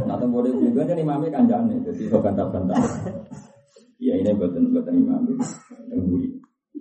Nah 0.09 0.17
teng 0.17 0.33
bodoh 0.33 0.53
juga 0.57 0.89
kan 0.89 0.97
imamnya 0.97 1.29
kanjane 1.29 1.85
jadi 1.85 2.01
iso 2.09 2.17
bantah-bantah. 2.17 2.81
Ya 3.97 4.13
ini 4.21 4.31
buatan 4.37 4.73
buatan 4.73 4.95
imam 4.97 5.25
yang 5.89 6.01
buri. 6.05 6.29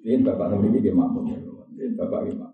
Ini 0.04 0.22
bapak 0.22 0.52
nomor 0.52 0.68
ini 0.68 0.84
dia 0.84 0.92
makmum. 0.92 1.26
Ini 1.28 1.96
bapak 1.96 2.28
imam. 2.28 2.52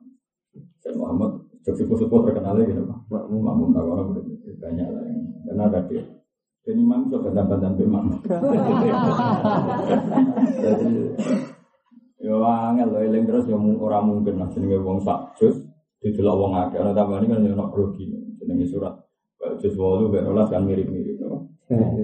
Dan 0.81 0.93
Muhammad 0.97 1.31
Jok 1.61 1.77
sepuh-sepuh 1.77 2.25
terkenal 2.25 2.57
gitu 2.65 2.81
Pak. 2.89 2.99
Makmum 3.29 3.69
tak 3.69 3.85
orang 3.85 4.17
banyak 4.57 4.87
lah 4.89 5.03
yang 5.05 5.21
karena 5.45 5.63
ada 5.69 5.79
dia. 5.85 6.01
Dan 6.61 6.77
imam 6.81 7.09
itu 7.09 7.17
bantah-bantah 7.21 7.73
imam. 7.77 8.05
Jadi 10.61 10.89
Ya 12.21 12.37
angel 12.37 12.93
lho 12.93 12.99
eling 13.01 13.25
terus 13.25 13.49
ya 13.49 13.57
ora 13.57 13.97
mungkin 13.97 14.37
lah 14.37 14.45
jenenge 14.53 14.77
wong 14.77 15.01
sak 15.01 15.33
jus 15.41 15.57
didelok 16.05 16.37
wong 16.37 16.53
akeh 16.53 16.77
ana 16.77 16.93
tambane 16.93 17.25
kan 17.25 17.41
yo 17.41 17.57
ono 17.57 17.65
grogi 17.73 18.13
jenenge 18.37 18.69
surat 18.69 18.93
jus 19.57 19.73
8 19.73 20.05
mek 20.13 20.21
12 20.29 20.53
kan 20.53 20.61
mirip-mirip 20.61 21.17
no. 21.17 21.49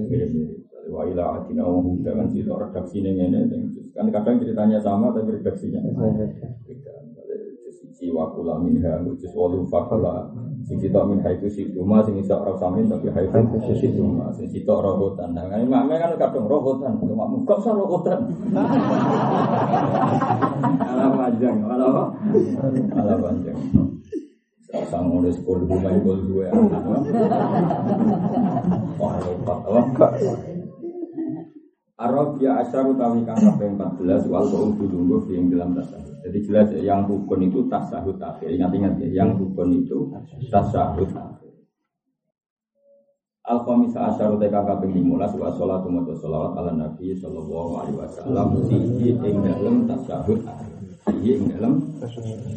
Mirip-mirip. 0.09 0.66
Wa 0.87 1.03
ila 1.03 1.43
atina 1.43 1.67
wa 1.67 1.83
hum 1.83 1.99
dengan 1.99 2.27
sih 2.31 2.47
redaksine 2.47 3.11
ngene 3.11 3.39
kan 3.91 4.07
kadang 4.13 4.39
ceritanya 4.39 4.79
sama 4.79 5.11
tapi 5.11 5.35
redaksinya 5.39 5.83
beda. 5.83 6.93
Sisi 7.67 8.09
wa 8.13 8.31
kula 8.31 8.57
minha 8.63 9.03
jus 9.03 9.29
8 9.35 9.67
fakula 9.67 10.31
sing 10.67 10.83
kita 10.83 10.99
min 11.07 11.23
haitu 11.23 11.47
si 11.47 11.63
cuma 11.71 12.03
sing 12.03 12.19
iso 12.19 12.35
ora 12.35 12.51
samin 12.59 12.91
tapi 12.91 13.07
haitu 13.07 13.57
si 13.75 13.87
cuma 13.95 14.31
sing 14.35 14.47
kita 14.51 14.73
robotan. 14.73 15.35
Nah 15.35 15.47
kan 15.47 15.63
mak 15.67 15.87
kan 15.91 16.15
kadang 16.19 16.45
robotan. 16.47 16.99
Cuma 16.99 17.27
muka 17.27 17.55
sa 17.59 17.71
robotan. 17.75 18.19
Ala 20.83 21.05
panjang. 21.13 21.57
Ala 21.63 21.85
apa? 21.87 22.03
Ala 22.95 23.13
panjang. 23.15 23.59
Sang 24.91 25.07
udah 25.09 25.31
sepuluh 25.31 25.63
rumah 25.63 25.95
itu 25.95 26.11
dua 26.27 26.51
wah 28.99 29.15
lepas 29.19 29.59
apa 29.63 30.07
Arab 31.97 32.37
ya 32.37 32.61
asyar 32.61 32.85
utawi 32.93 33.25
kang 33.25 33.41
kaping 33.41 33.73
14 33.73 34.29
wal 34.29 34.45
qaul 34.45 34.69
dulu 34.77 35.25
yang 35.33 35.49
dalam 35.49 35.73
tasawuf. 35.73 36.13
Jadi 36.21 36.39
jelas 36.45 36.69
ya, 36.77 36.93
yang 36.93 37.09
rukun 37.09 37.49
itu 37.49 37.65
tasawuf 37.65 38.21
akhir. 38.21 38.53
Ingat-ingat 38.53 39.01
ya, 39.01 39.25
yang 39.25 39.33
rukun 39.33 39.81
itu 39.81 40.05
tasawuf 40.53 41.09
akhir. 41.09 41.49
Al 43.49 43.65
khamisa 43.65 44.13
asyar 44.13 44.29
utawi 44.29 44.53
kang 44.53 44.69
kaping 44.69 44.93
15 44.93 45.41
wa 45.41 45.49
sholatu 45.57 45.89
wa 45.89 46.13
sholawat 46.13 46.51
ala 46.61 46.71
nabi 46.77 47.17
sallallahu 47.17 47.71
alaihi 47.81 47.97
wasallam 47.97 48.47
fihi 48.69 49.17
ing 49.17 49.35
dalem 49.41 49.89
tasawuf 49.89 50.41
akhir. 50.45 50.77
Ing 51.09 51.49
dalem 51.49 51.81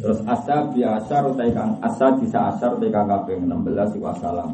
terus 0.05 0.21
asa 0.29 0.69
bi 0.69 0.85
asyar 0.85 1.25
utawi 1.25 1.49
kang 1.49 1.81
asa 1.81 2.13
bisa 2.13 2.53
asyar 2.53 2.77
utawi 2.77 2.93
kang 2.93 3.09
kaping 3.09 3.49
16 3.49 3.97
wa 3.97 4.13
salam. 4.21 4.53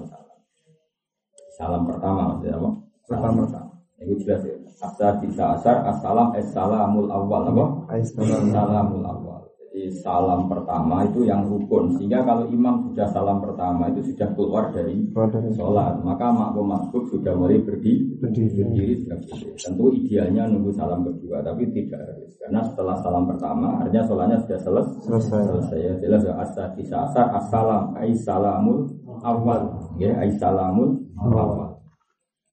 Salam 1.59 1.83
pertama 1.83 2.39
maksudnya 2.39 2.55
apa? 2.55 2.69
Salam 3.03 3.33
pertama. 3.43 3.66
Ini 3.97 4.13
jelas 4.21 4.41
ya. 4.45 4.55
Asa 4.77 5.17
bisa 5.17 5.57
asar, 5.57 5.81
assalam, 5.89 6.29
assalamul 6.37 7.09
awal, 7.09 7.49
apa? 7.49 7.65
Assalamul 7.97 9.01
awal. 9.01 9.47
Jadi 9.77 9.93
salam 10.01 10.49
pertama 10.49 11.05
itu 11.05 11.21
yang 11.21 11.45
rukun. 11.45 11.93
Sehingga 12.01 12.25
kalau 12.25 12.49
imam 12.49 12.89
sudah 12.89 13.13
salam 13.13 13.37
pertama 13.37 13.85
itu 13.93 14.09
sudah 14.09 14.33
keluar 14.33 14.73
dari 14.73 15.05
sholat. 15.53 16.01
Maka 16.01 16.33
makmum 16.33 16.65
masbuk 16.65 17.05
sudah 17.13 17.37
mulai 17.37 17.61
berdiri, 17.61 18.17
berdiri 18.17 19.05
sudah 19.05 19.21
berdiri. 19.21 19.53
Tentu 19.53 19.85
idealnya 19.93 20.49
nunggu 20.49 20.73
salam 20.73 21.05
kedua, 21.05 21.45
tapi 21.45 21.69
tidak 21.69 22.09
harus. 22.09 22.33
Karena 22.41 22.65
setelah 22.65 22.97
salam 23.05 23.29
pertama, 23.29 23.77
artinya 23.77 24.03
sholatnya 24.09 24.37
sudah 24.49 24.59
selesai. 24.65 24.97
Selesai. 25.05 25.41
selesai. 25.45 25.77
Ya, 25.77 25.93
jelas 26.01 26.21
ya. 26.25 26.33
Asa 26.41 26.63
bisa 26.73 26.95
asar, 27.05 27.25
assalam, 27.37 27.93
assalamul 28.01 28.89
awal. 29.21 29.61
Ya, 30.01 30.17
assalamul 30.25 31.05
awal. 31.21 31.76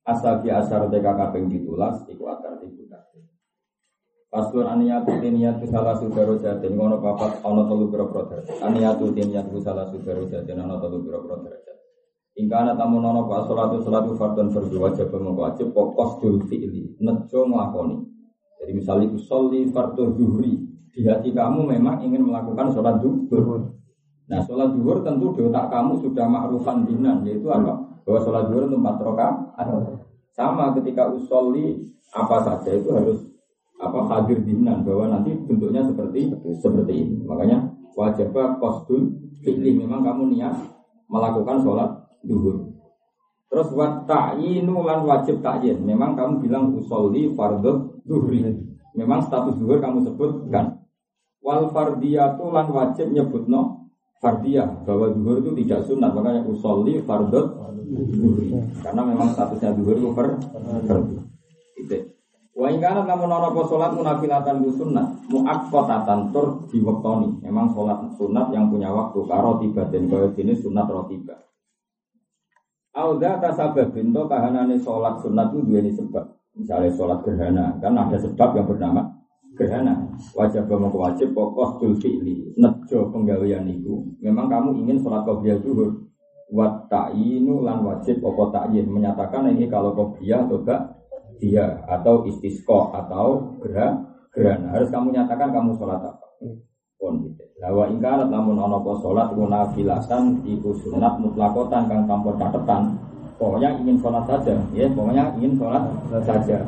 Asabi 0.04 0.52
asar 0.52 0.92
teka 0.92 1.16
kaping 1.16 1.48
ditulas 1.48 2.04
iku 2.12 2.28
akar 2.28 2.60
tibu 2.60 2.84
kabeh. 2.92 3.24
Paslon 4.28 4.68
aniyatu 4.68 5.16
tiniyatu 5.16 5.64
salah 5.64 5.96
sudaro 5.96 6.36
jatin 6.36 6.76
ngono 6.76 7.00
papat 7.00 7.40
ana 7.40 7.64
telu 7.64 7.88
pira-pira 7.88 8.28
derajat. 8.28 8.60
Aniyatu 8.60 9.16
tiniyatu 9.16 9.56
salah 9.64 9.88
sudaro 9.88 10.28
jatin 10.28 10.60
ana 10.60 10.76
telu 10.76 11.00
pira-pira 11.00 11.40
derajat. 11.40 11.76
Ingkana 12.34 12.74
tamu 12.74 12.98
nono 12.98 13.30
pak 13.30 13.46
sholatu 13.46 13.78
sholatu 13.80 14.12
fardun 14.18 14.50
fardu 14.50 14.76
wajib 14.82 15.08
wajib 15.08 15.68
pokos 15.70 16.18
dul 16.18 16.42
fi'li 16.50 16.98
nejo 16.98 17.40
ngelakoni. 17.46 17.96
Jadi 18.60 18.72
misalnya 18.74 19.06
usolli 19.14 19.70
fardu 19.70 20.18
zuhri 20.18 20.58
di 20.90 21.00
hati 21.06 21.30
kamu 21.30 21.64
memang 21.64 22.02
ingin 22.02 22.26
melakukan 22.26 22.74
sholat 22.74 22.98
zuhur. 23.00 23.70
Nah 24.24 24.40
sholat 24.40 24.72
zuhur 24.72 25.04
tentu 25.04 25.36
di 25.36 25.44
otak 25.44 25.68
kamu 25.68 26.00
sudah 26.00 26.24
makrufan 26.24 26.88
dinan 26.88 27.20
yaitu 27.28 27.44
apa? 27.52 27.76
Bahwa 28.08 28.18
sholat 28.24 28.48
zuhur 28.48 28.64
itu 28.68 28.76
empat 28.80 28.96
rakaat. 29.04 29.66
Sama 30.32 30.72
ketika 30.74 31.12
usolli 31.12 31.92
apa 32.10 32.40
saja 32.40 32.70
itu 32.72 32.88
harus 32.90 33.20
apa 33.76 34.00
hadir 34.08 34.40
dinan 34.40 34.86
bahwa 34.86 35.12
nanti 35.12 35.36
bentuknya 35.44 35.84
seperti 35.84 36.32
seperti 36.56 36.92
ini. 37.04 37.16
Makanya 37.28 37.68
wajib 37.92 38.32
kosdul 38.32 39.12
fi'li 39.44 39.76
memang 39.76 40.00
kamu 40.00 40.32
niat 40.32 40.56
melakukan 41.12 41.60
sholat 41.60 41.90
duhur. 42.24 42.72
Terus 43.52 43.70
wat 43.76 44.08
ta'yinu 44.08 44.82
lan 44.82 45.04
wajib 45.04 45.44
ta'yin. 45.44 45.84
Memang 45.84 46.16
kamu 46.16 46.42
bilang 46.42 46.72
usolli 46.74 47.30
fardhu 47.36 48.02
duhri. 48.08 48.42
Memang 48.96 49.20
status 49.20 49.60
duhur 49.60 49.78
kamu 49.84 50.02
sebutkan. 50.02 50.80
Wal 51.44 51.68
fardiyatu 51.70 52.50
lan 52.50 52.72
wajib 52.72 53.12
nyebutno 53.12 53.83
fardiyah 54.24 54.88
bahwa 54.88 55.12
duhur 55.12 55.44
itu 55.44 55.50
tidak 55.60 55.84
sunat 55.84 56.16
makanya 56.16 56.40
usolli 56.48 56.96
duhri. 57.04 58.56
Karena 58.80 59.02
memang 59.04 59.28
statusnya 59.36 59.76
duhur 59.76 60.00
itu 60.00 60.08
per. 60.16 60.40
Itu. 61.76 61.98
Wa 62.56 62.72
ingkana 62.72 63.04
namun 63.04 63.28
ana 63.28 63.52
apa 63.52 63.60
salat 63.68 63.92
munafilatan 63.92 64.64
ku 64.64 64.70
sunat 64.72 65.28
muaqqatatan 65.28 66.32
tur 66.32 66.64
diwektoni. 66.72 67.44
Memang 67.44 67.76
salat 67.76 68.00
sunat 68.16 68.48
yang 68.56 68.72
punya 68.72 68.88
waktu 68.88 69.20
karo 69.28 69.60
tiba 69.60 69.84
dan 69.92 70.08
kaya 70.08 70.32
jenis 70.32 70.64
sunat 70.64 70.88
rotiba. 70.88 71.44
Auda 72.94 73.42
tasabah 73.42 73.90
bintu 73.90 74.22
kahanane 74.30 74.78
sholat 74.78 75.18
sunat 75.18 75.50
itu 75.50 75.66
ini 75.74 75.90
sebab. 75.90 76.30
Misalnya 76.54 76.94
sholat 76.94 77.26
gerhana, 77.26 77.74
kan 77.82 77.98
ada 77.98 78.14
sebab 78.14 78.54
yang 78.54 78.70
bernama 78.70 79.02
gerhana. 79.54 79.94
Wajib 80.34 80.66
mau 80.66 80.90
wajib 80.90 81.32
pokok 81.32 81.80
dul 81.80 81.94
fi'li. 81.98 82.54
Nejo 82.58 83.10
penggawean 83.14 83.66
itu. 83.70 84.02
Memang 84.20 84.50
kamu 84.50 84.84
ingin 84.84 85.00
sholat 85.00 85.22
qobliyah 85.24 85.58
duhur. 85.62 86.04
Wat 86.52 86.86
ta'inu 86.92 87.64
lan 87.64 87.82
wajib 87.82 88.20
pokok 88.20 88.52
ta'yin. 88.52 88.86
Menyatakan 88.90 89.50
ini 89.54 89.66
kalau 89.70 89.94
qobliyah 89.94 90.46
atau 90.46 90.60
gak 90.62 90.82
dia 91.38 91.82
atau 91.90 92.22
istisqo 92.26 92.94
atau 92.94 93.58
gerah 93.62 94.02
gerhana. 94.34 94.70
Harus 94.74 94.90
kamu 94.90 95.14
nyatakan 95.14 95.50
kamu 95.50 95.74
sholat 95.78 96.02
apa. 96.02 96.26
Pun 96.94 97.26
gitu. 97.26 97.42
Lawa 97.58 97.90
ingkarat 97.90 98.30
namun 98.30 98.58
ono 98.58 98.82
po 98.82 98.98
sholat 99.02 99.34
munafilasan 99.34 100.46
iku 100.46 100.74
sunat 100.74 101.18
mutlakotan 101.22 101.90
kang 101.90 102.06
tanpa 102.06 102.34
catatan. 102.38 102.94
Pokoknya 103.34 103.74
ingin 103.82 103.98
sholat 103.98 104.22
saja, 104.30 104.54
ya 104.70 104.86
pokoknya 104.94 105.34
ingin 105.42 105.58
sholat 105.58 105.82
saja. 106.22 106.62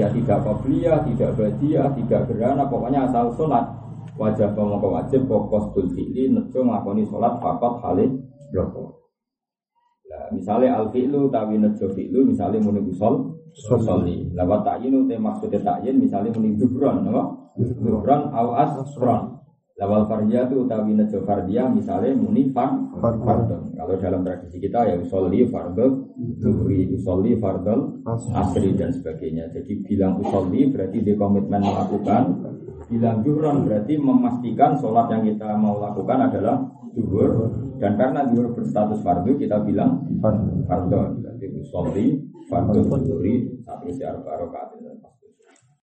Ya 0.00 0.08
tidak 0.08 0.40
kobliyah, 0.48 1.04
tidak 1.04 1.36
badiah, 1.36 1.92
tidak 1.92 2.24
gerhana, 2.32 2.64
pokoknya 2.72 3.04
asal 3.04 3.36
sholat. 3.36 3.68
Wajib 4.16 4.56
pemoko 4.56 4.96
wajib 4.96 5.28
tul 5.28 5.86
fi'li 5.92 6.32
nejo 6.32 6.64
ngakoni 6.64 7.04
sholat 7.04 7.36
fakot 7.36 7.84
halih 7.84 8.08
bloko. 8.48 9.12
Nah, 10.08 10.32
misalnya 10.32 10.80
al 10.80 10.88
fi'lu 10.88 11.28
tawi 11.28 11.60
nejo 11.60 11.92
fi'lu 11.92 12.24
misalnya 12.24 12.64
muni 12.64 12.80
usol 12.88 13.44
usoli. 13.52 14.32
Lawat 14.32 14.64
ta'yinu 14.64 15.04
te 15.04 15.20
maksudnya 15.20 15.60
ta'yin 15.60 16.00
misalnya 16.00 16.32
muni 16.32 16.56
dubron, 16.56 17.04
apa? 17.04 17.52
Dubron 17.60 18.32
au 18.32 18.56
asron. 18.56 19.36
Fardiyah 19.80 20.44
itu 20.44 20.68
utawi 20.68 20.92
nejo 20.92 21.24
fardiyah 21.24 21.72
misalnya 21.72 22.12
muni 22.12 22.52
fard 22.52 22.92
fardon. 23.00 23.72
Kalau 23.72 23.96
dalam 23.96 24.20
tradisi 24.20 24.60
kita 24.60 24.84
ya 24.84 25.00
usolli 25.00 25.48
fardol 25.48 26.09
zuhri, 26.40 26.88
usolli 26.92 27.36
fardol 27.40 28.00
asri 28.34 28.76
dan 28.76 28.92
sebagainya. 28.92 29.48
Jadi 29.52 29.80
bilang 29.84 30.20
usolli 30.20 30.68
berarti 30.68 30.98
di 31.00 31.12
komitmen 31.16 31.62
melakukan. 31.64 32.22
Bilang 32.90 33.22
juhron 33.22 33.70
berarti 33.70 33.94
memastikan 34.00 34.74
sholat 34.82 35.14
yang 35.14 35.22
kita 35.22 35.54
mau 35.54 35.78
lakukan 35.78 36.26
adalah 36.32 36.58
zuhur. 36.92 37.54
Dan 37.80 37.96
karena 37.96 38.28
zuhur 38.28 38.52
berstatus 38.52 39.00
fardu 39.00 39.40
kita 39.40 39.62
bilang 39.64 40.04
fardol. 40.68 41.20
Berarti 41.22 41.46
usolli 41.60 42.06
fardol 42.50 42.84
zuhri 43.00 43.60
satu 43.64 43.88
siar 43.94 44.20
barokat. 44.20 44.76